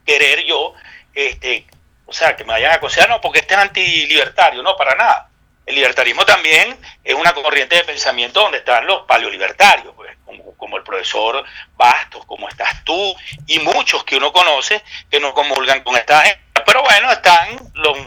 querer 0.06 0.44
yo, 0.44 0.74
este, 1.14 1.66
o 2.06 2.12
sea, 2.12 2.37
que 2.37 2.44
me 2.44 2.52
vayan 2.52 2.72
a 2.72 2.74
acosar, 2.74 3.08
no, 3.08 3.20
porque 3.20 3.40
este 3.40 3.54
es 3.54 3.60
antilibertario, 3.60 4.62
no, 4.62 4.76
para 4.76 4.94
nada. 4.94 5.30
El 5.64 5.76
libertarismo 5.76 6.26
también 6.26 6.78
es 7.02 7.14
una 7.14 7.32
corriente 7.32 7.76
de 7.76 7.84
pensamiento 7.84 8.40
donde 8.40 8.58
están 8.58 8.87
los 8.87 9.06
paleolibertarios, 9.06 9.94
pues, 9.96 10.14
como, 10.58 10.76
el 10.76 10.82
profesor 10.82 11.42
Bastos, 11.76 12.24
como 12.26 12.48
estás 12.48 12.84
tú, 12.84 13.16
y 13.46 13.58
muchos 13.60 14.04
que 14.04 14.16
uno 14.16 14.32
conoce 14.32 14.82
que 15.10 15.20
no 15.20 15.32
comulgan 15.32 15.82
con 15.82 15.96
esta 15.96 16.22
gente. 16.22 16.42
Pero 16.66 16.82
bueno, 16.82 17.10
están 17.10 17.58
los, 17.74 17.98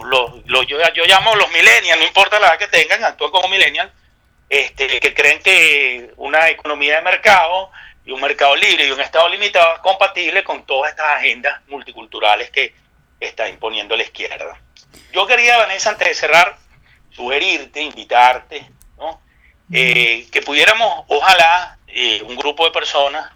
los, 0.45 0.67
yo, 0.67 0.77
yo, 0.93 1.05
llamo 1.05 1.35
los 1.35 1.49
millennials, 1.51 1.99
no 1.99 2.05
importa 2.05 2.39
la 2.39 2.47
edad 2.47 2.57
que 2.59 2.67
tengan, 2.67 3.03
actúan 3.03 3.31
como 3.31 3.47
millennials, 3.47 3.91
este, 4.49 4.99
que 4.99 5.13
creen 5.13 5.41
que 5.41 6.13
una 6.17 6.49
economía 6.49 6.97
de 6.97 7.01
mercado 7.01 7.71
y 8.05 8.11
un 8.11 8.21
mercado 8.21 8.55
libre 8.55 8.87
y 8.87 8.91
un 8.91 9.01
Estado 9.01 9.27
limitado 9.27 9.75
es 9.75 9.81
compatible 9.81 10.43
con 10.43 10.65
todas 10.65 10.91
estas 10.91 11.17
agendas 11.17 11.61
multiculturales 11.67 12.49
que 12.51 12.73
está 13.19 13.49
imponiendo 13.49 13.97
la 13.97 14.03
izquierda. 14.03 14.59
Yo 15.11 15.27
quería, 15.27 15.57
Vanessa, 15.57 15.89
antes 15.89 16.07
de 16.07 16.13
cerrar, 16.15 16.57
sugerirte, 17.11 17.81
invitarte, 17.81 18.69
¿no? 18.97 19.21
Eh, 19.71 20.27
que 20.31 20.41
pudiéramos, 20.41 21.03
ojalá, 21.07 21.77
eh, 21.87 22.21
un 22.23 22.37
grupo 22.37 22.63
de 22.65 22.71
personas, 22.71 23.29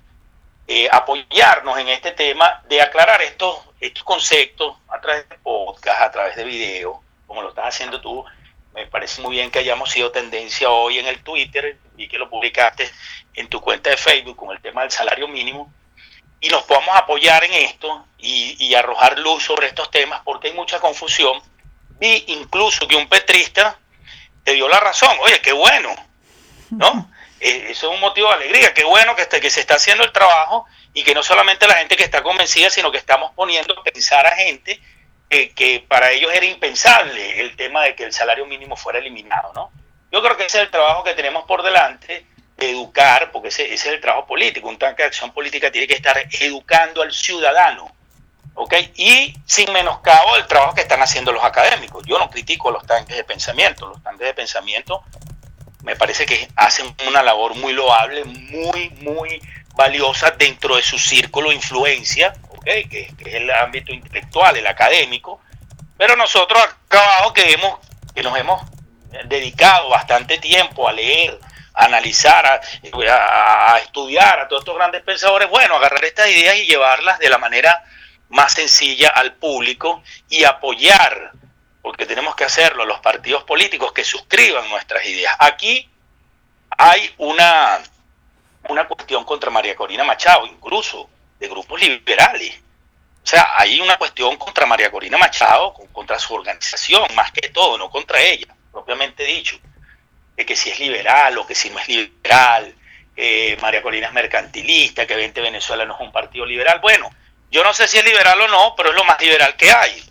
eh, 0.68 0.88
apoyarnos 0.90 1.78
en 1.80 1.90
este 1.90 2.12
tema 2.12 2.64
de 2.70 2.82
aclarar 2.82 3.22
estos, 3.22 3.58
estos 3.82 4.04
conceptos 4.04 4.78
a 4.88 5.02
través 5.02 5.28
de 5.28 5.36
podcast, 5.40 6.02
a 6.02 6.12
través 6.12 6.36
de 6.38 6.46
videos, 6.46 6.98
como 7.28 7.42
lo 7.42 7.50
estás 7.50 7.66
haciendo 7.66 8.00
tú, 8.00 8.24
me 8.74 8.88
parece 8.88 9.22
muy 9.22 9.36
bien 9.36 9.52
que 9.52 9.60
hayamos 9.60 9.92
sido 9.92 10.12
tendencia 10.12 10.70
hoy 10.70 11.00
en 11.00 11.08
el 11.08 11.22
Twitter 11.24 11.78
y 11.98 12.08
que 12.08 12.18
lo 12.18 12.30
publicaste 12.30 12.90
en 13.34 13.48
tu 13.48 13.62
cuenta 13.62 13.90
de 13.90 13.98
Facebook 13.98 14.38
con 14.38 14.52
el 14.52 14.62
tema 14.62 14.82
del 14.82 14.92
salario 14.92 15.28
mínimo 15.28 15.72
y 16.40 16.50
nos 16.50 16.64
podamos 16.64 16.96
apoyar 16.96 17.44
en 17.44 17.54
esto 17.54 18.06
y, 18.18 18.74
arrojar 18.74 19.20
luz 19.20 19.44
sobre 19.44 19.68
estos 19.68 19.92
temas 19.92 20.22
porque 20.24 20.48
hay 20.48 20.54
mucha 20.54 20.80
confusión. 20.80 21.42
Vi 22.00 22.24
incluso 22.28 22.88
que 22.88 22.96
un 22.96 23.08
petrista 23.08 23.78
te 24.44 24.54
dio 24.54 24.68
la 24.68 24.80
razón, 24.80 25.16
oye, 25.22 25.40
qué 25.42 25.52
bueno, 25.52 25.96
¿no? 26.72 27.10
Eh, 27.44 27.72
eso 27.72 27.90
es 27.90 27.96
un 27.96 28.00
motivo 28.00 28.28
de 28.28 28.36
alegría, 28.36 28.72
qué 28.72 28.84
bueno 28.84 29.16
que, 29.16 29.26
que 29.28 29.50
se 29.50 29.62
está 29.62 29.74
haciendo 29.74 30.04
el 30.04 30.12
trabajo 30.12 30.68
y 30.94 31.02
que 31.02 31.16
no 31.16 31.24
solamente 31.24 31.68
la 31.68 31.74
gente 31.74 31.98
que 31.98 32.04
está 32.04 32.22
convencida, 32.22 32.70
sino 32.70 32.92
que 32.92 33.00
estamos 33.00 33.32
poniendo 33.34 33.80
a 33.80 33.84
pensar 33.84 34.28
a 34.28 34.36
gente 34.36 34.80
que 35.32 35.86
para 35.88 36.12
ellos 36.12 36.30
era 36.34 36.46
impensable 36.46 37.40
el 37.40 37.56
tema 37.56 37.84
de 37.84 37.96
que 37.96 38.04
el 38.04 38.12
salario 38.12 38.46
mínimo 38.46 38.76
fuera 38.76 39.00
eliminado, 39.00 39.54
¿no? 39.54 39.72
Yo 40.12 40.22
creo 40.22 40.36
que 40.36 40.46
ese 40.46 40.58
es 40.58 40.66
el 40.66 40.72
trabajo 40.72 41.06
que 41.06 41.14
tenemos 41.14 41.46
por 41.46 41.64
delante, 41.64 42.26
de 42.58 42.70
educar, 42.70 43.32
porque 43.32 43.48
ese, 43.48 43.74
es 43.74 43.86
el 43.86 44.02
trabajo 44.02 44.28
político, 44.28 44.68
un 44.68 44.78
tanque 44.78 45.04
de 45.04 45.08
acción 45.08 45.32
política 45.32 45.72
tiene 45.72 45.88
que 45.88 45.96
estar 45.96 46.22
educando 46.40 47.02
al 47.02 47.14
ciudadano, 47.14 47.96
¿ok? 48.56 48.74
Y 48.96 49.34
sin 49.46 49.72
menoscabo 49.72 50.36
del 50.36 50.48
trabajo 50.48 50.76
que 50.76 50.82
están 50.82 51.02
haciendo 51.02 51.32
los 51.32 51.44
académicos. 51.44 52.04
Yo 52.06 52.20
no 52.20 52.30
critico 52.30 52.70
los 52.70 52.86
tanques 52.86 53.16
de 53.16 53.24
pensamiento, 53.24 53.88
los 53.88 54.04
tanques 54.04 54.28
de 54.28 54.34
pensamiento 54.34 55.04
me 55.84 55.96
parece 55.96 56.26
que 56.26 56.48
hacen 56.56 56.94
una 57.08 57.24
labor 57.24 57.56
muy 57.56 57.74
loable, 57.74 58.24
muy, 58.26 58.90
muy 59.02 59.42
valiosa 59.76 60.32
dentro 60.32 60.76
de 60.76 60.84
su 60.84 61.00
círculo 61.00 61.50
de 61.50 61.56
influencia, 61.56 62.34
que, 62.64 63.14
es 63.18 63.34
el 63.34 63.50
ámbito 63.52 63.92
intelectual, 63.92 64.58
el 64.58 64.68
académico, 64.68 65.42
pero 65.98 66.16
nosotros 66.16 66.62
acabamos 66.86 67.34
que, 67.34 67.54
hemos, 67.54 67.80
que 68.14 68.24
nos 68.24 68.38
hemos 68.38 68.62
dedicado 69.26 69.90
bastante 69.90 70.38
tiempo 70.38 70.88
a 70.88 70.94
leer, 70.94 71.40
a 71.74 71.86
analizar, 71.86 72.46
a, 72.46 73.78
estudiar 73.80 74.40
a 74.40 74.48
todos 74.48 74.62
estos 74.62 74.76
grandes 74.76 75.04
pensadores, 75.04 75.50
bueno, 75.50 75.76
agarrar 75.76 76.04
estas 76.06 76.30
ideas 76.30 76.56
y 76.58 76.66
llevarlas 76.66 77.20
de 77.20 77.30
la 77.30 77.38
manera 77.38 77.84
más 78.30 78.54
sencilla 78.54 79.10
al 79.10 79.34
público 79.34 80.02
y 80.30 80.44
apoyar, 80.44 81.32
porque 81.82 82.06
tenemos 82.06 82.36
que 82.36 82.46
hacerlo, 82.46 82.86
los 82.86 83.00
partidos 83.00 83.44
políticos 83.44 83.92
que 83.92 84.04
suscriban 84.04 84.70
nuestras 84.70 85.06
ideas. 85.06 85.34
Aquí 85.40 85.90
hay 86.78 87.14
una, 87.18 87.80
una 88.70 88.88
cuestión 88.88 89.26
contra 89.26 89.50
María 89.50 89.76
Corina 89.76 90.04
Machado, 90.04 90.46
incluso 90.46 91.10
de 91.42 91.50
grupos 91.50 91.82
liberales. 91.82 92.56
O 93.24 93.28
sea, 93.28 93.50
hay 93.58 93.82
una 93.82 93.98
cuestión 93.98 94.38
contra 94.38 94.66
María 94.66 94.90
Corina 94.90 95.18
Machado, 95.18 95.74
contra 95.92 96.18
su 96.18 96.34
organización, 96.34 97.04
más 97.16 97.32
que 97.32 97.50
todo, 97.50 97.78
no 97.78 97.90
contra 97.90 98.22
ella, 98.22 98.56
propiamente 98.72 99.24
dicho, 99.24 99.60
de 100.36 100.46
que 100.46 100.56
si 100.56 100.70
es 100.70 100.80
liberal 100.80 101.38
o 101.38 101.46
que 101.46 101.56
si 101.56 101.70
no 101.70 101.80
es 101.80 101.88
liberal, 101.88 102.74
María 103.62 103.82
Corina 103.82 104.08
es 104.08 104.14
mercantilista, 104.14 105.06
que 105.06 105.16
20 105.16 105.42
Venezuela 105.42 105.86
no 105.86 105.96
es 105.96 106.02
un 106.02 106.12
partido 106.12 106.46
liberal. 106.46 106.80
Bueno, 106.80 107.10
yo 107.52 107.64
no 107.64 107.74
sé 107.74 107.88
si 107.88 107.98
es 107.98 108.06
liberal 108.06 108.40
o 108.42 108.48
no, 108.48 108.74
pero 108.76 108.90
es 108.90 108.96
lo 108.96 109.04
más 109.04 109.22
liberal 109.22 109.56
que 109.56 109.72
hay. 109.72 110.04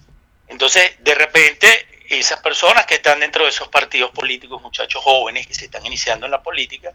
Entonces, 0.46 0.96
de 1.00 1.14
repente, 1.14 1.86
esas 2.08 2.40
personas 2.40 2.86
que 2.86 2.94
están 2.94 3.18
dentro 3.20 3.44
de 3.44 3.50
esos 3.50 3.68
partidos 3.68 4.10
políticos, 4.10 4.62
muchachos 4.62 5.02
jóvenes 5.02 5.46
que 5.46 5.54
se 5.54 5.64
están 5.64 5.84
iniciando 5.86 6.26
en 6.26 6.32
la 6.32 6.42
política, 6.42 6.92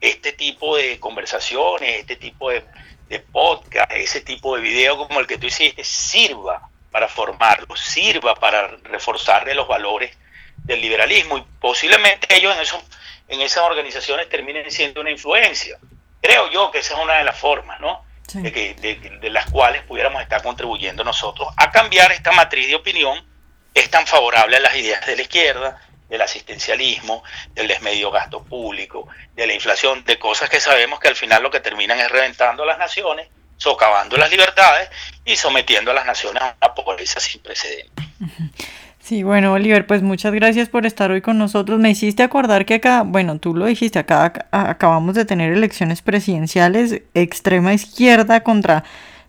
este 0.00 0.32
tipo 0.32 0.76
de 0.76 1.00
conversaciones, 1.00 2.00
este 2.00 2.16
tipo 2.16 2.50
de, 2.50 2.64
de 3.08 3.20
podcast, 3.20 3.90
ese 3.92 4.20
tipo 4.20 4.56
de 4.56 4.62
video 4.62 4.96
como 4.96 5.20
el 5.20 5.26
que 5.26 5.38
tú 5.38 5.46
hiciste, 5.46 5.84
sirva 5.84 6.68
para 6.90 7.08
formarlos, 7.08 7.80
sirva 7.80 8.34
para 8.34 8.68
reforzarle 8.84 9.54
los 9.54 9.66
valores 9.66 10.16
del 10.58 10.80
liberalismo 10.80 11.38
y 11.38 11.44
posiblemente 11.60 12.26
ellos 12.34 12.54
en, 12.54 12.62
eso, 12.62 12.82
en 13.28 13.40
esas 13.40 13.64
organizaciones 13.64 14.28
terminen 14.28 14.70
siendo 14.70 15.00
una 15.00 15.10
influencia. 15.10 15.78
Creo 16.20 16.50
yo 16.50 16.70
que 16.70 16.78
esa 16.78 16.94
es 16.94 17.00
una 17.00 17.14
de 17.14 17.24
las 17.24 17.38
formas, 17.38 17.80
¿no? 17.80 18.04
De, 18.32 18.50
que, 18.50 18.74
de, 18.74 19.30
las 19.30 19.50
cuales 19.50 19.82
pudiéramos 19.82 20.20
estar 20.22 20.42
contribuyendo 20.42 21.04
nosotros 21.04 21.48
a 21.56 21.70
cambiar 21.70 22.10
esta 22.10 22.32
matriz 22.32 22.66
de 22.66 22.74
opinión 22.74 23.24
es 23.74 23.90
tan 23.90 24.06
favorable 24.06 24.56
a 24.56 24.60
las 24.60 24.74
ideas 24.74 25.06
de 25.06 25.16
la 25.16 25.22
izquierda, 25.22 25.80
del 26.08 26.22
asistencialismo, 26.22 27.22
del 27.54 27.68
desmedio 27.68 28.10
gasto 28.10 28.42
público, 28.42 29.08
de 29.34 29.46
la 29.46 29.54
inflación, 29.54 30.04
de 30.04 30.18
cosas 30.18 30.50
que 30.50 30.60
sabemos 30.60 31.00
que 31.00 31.08
al 31.08 31.16
final 31.16 31.42
lo 31.42 31.50
que 31.50 31.60
terminan 31.60 31.98
es 31.98 32.10
reventando 32.10 32.62
a 32.62 32.66
las 32.66 32.78
naciones, 32.78 33.28
socavando 33.56 34.16
las 34.16 34.30
libertades 34.30 34.90
y 35.24 35.36
sometiendo 35.36 35.90
a 35.90 35.94
las 35.94 36.06
naciones 36.06 36.42
a 36.42 36.56
una 36.60 36.74
pobreza 36.74 37.20
sin 37.20 37.40
precedentes. 37.42 38.04
Sí, 39.04 39.22
bueno, 39.22 39.52
Oliver, 39.52 39.86
pues 39.86 40.00
muchas 40.00 40.32
gracias 40.32 40.70
por 40.70 40.86
estar 40.86 41.10
hoy 41.10 41.20
con 41.20 41.36
nosotros. 41.36 41.78
Me 41.78 41.90
hiciste 41.90 42.22
acordar 42.22 42.64
que 42.64 42.72
acá, 42.72 43.02
bueno, 43.04 43.38
tú 43.38 43.54
lo 43.54 43.66
dijiste, 43.66 43.98
acá 43.98 44.32
acabamos 44.50 45.14
de 45.14 45.26
tener 45.26 45.52
elecciones 45.52 46.00
presidenciales 46.00 47.02
extrema 47.12 47.74
izquierda 47.74 48.40
contra 48.42 48.84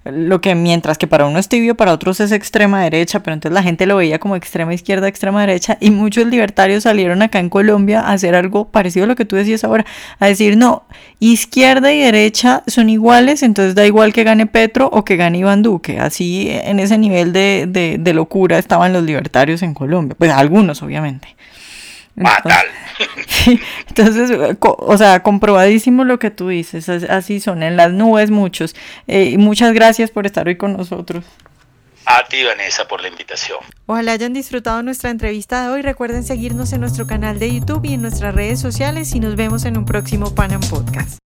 lo 0.05 0.39
que 0.39 0.53
mientras 0.53 0.97
que 0.97 1.07
para 1.07 1.25
uno 1.25 1.39
es 1.39 1.49
tibio, 1.49 1.75
para 1.75 1.91
otros 1.91 2.19
es 2.19 2.31
extrema 2.31 2.83
derecha, 2.83 3.21
pero 3.23 3.33
entonces 3.33 3.53
la 3.53 3.63
gente 3.63 3.85
lo 3.85 3.97
veía 3.97 4.19
como 4.19 4.35
extrema 4.35 4.73
izquierda, 4.73 5.07
extrema 5.07 5.41
derecha, 5.41 5.77
y 5.79 5.89
muchos 5.89 6.27
libertarios 6.27 6.83
salieron 6.83 7.21
acá 7.21 7.39
en 7.39 7.49
Colombia 7.49 8.01
a 8.01 8.13
hacer 8.13 8.35
algo 8.35 8.69
parecido 8.69 9.05
a 9.05 9.07
lo 9.07 9.15
que 9.15 9.25
tú 9.25 9.35
decías 9.35 9.63
ahora, 9.63 9.85
a 10.19 10.27
decir, 10.27 10.57
no, 10.57 10.83
izquierda 11.19 11.91
y 11.91 12.01
derecha 12.01 12.63
son 12.67 12.89
iguales, 12.89 13.41
entonces 13.41 13.73
da 13.73 13.85
igual 13.85 14.13
que 14.13 14.23
gane 14.23 14.45
Petro 14.45 14.89
o 14.91 15.03
que 15.03 15.15
gane 15.15 15.39
Iván 15.39 15.63
Duque, 15.63 15.99
así 15.99 16.49
en 16.51 16.79
ese 16.79 16.97
nivel 16.97 17.33
de, 17.33 17.65
de, 17.67 17.97
de 17.99 18.13
locura 18.13 18.59
estaban 18.59 18.93
los 18.93 19.03
libertarios 19.03 19.63
en 19.63 19.73
Colombia, 19.73 20.15
pues 20.17 20.31
algunos 20.31 20.83
obviamente. 20.83 21.35
Fatal. 22.15 22.65
entonces, 23.87 24.57
o 24.61 24.97
sea, 24.97 25.21
comprobadísimo 25.21 26.03
lo 26.03 26.19
que 26.19 26.31
tú 26.31 26.49
dices, 26.49 26.87
así 26.89 27.39
son, 27.39 27.63
en 27.63 27.77
las 27.77 27.91
nubes 27.91 28.31
muchos. 28.31 28.75
Eh, 29.07 29.37
muchas 29.37 29.73
gracias 29.73 30.11
por 30.11 30.25
estar 30.25 30.47
hoy 30.47 30.57
con 30.57 30.77
nosotros. 30.77 31.25
A 32.05 32.23
ti, 32.27 32.43
Vanessa, 32.43 32.87
por 32.87 33.01
la 33.01 33.07
invitación. 33.07 33.59
Ojalá 33.87 34.11
hayan 34.11 34.33
disfrutado 34.33 34.83
nuestra 34.83 35.09
entrevista 35.09 35.63
de 35.63 35.73
hoy. 35.73 35.81
Recuerden 35.81 36.23
seguirnos 36.23 36.71
en 36.71 36.81
nuestro 36.81 37.07
canal 37.07 37.39
de 37.39 37.51
YouTube 37.53 37.83
y 37.85 37.95
en 37.95 38.01
nuestras 38.03 38.35
redes 38.35 38.59
sociales 38.59 39.13
y 39.15 39.19
nos 39.19 39.35
vemos 39.35 39.65
en 39.65 39.77
un 39.77 39.85
próximo 39.85 40.35
Panam 40.35 40.61
Podcast. 40.61 41.24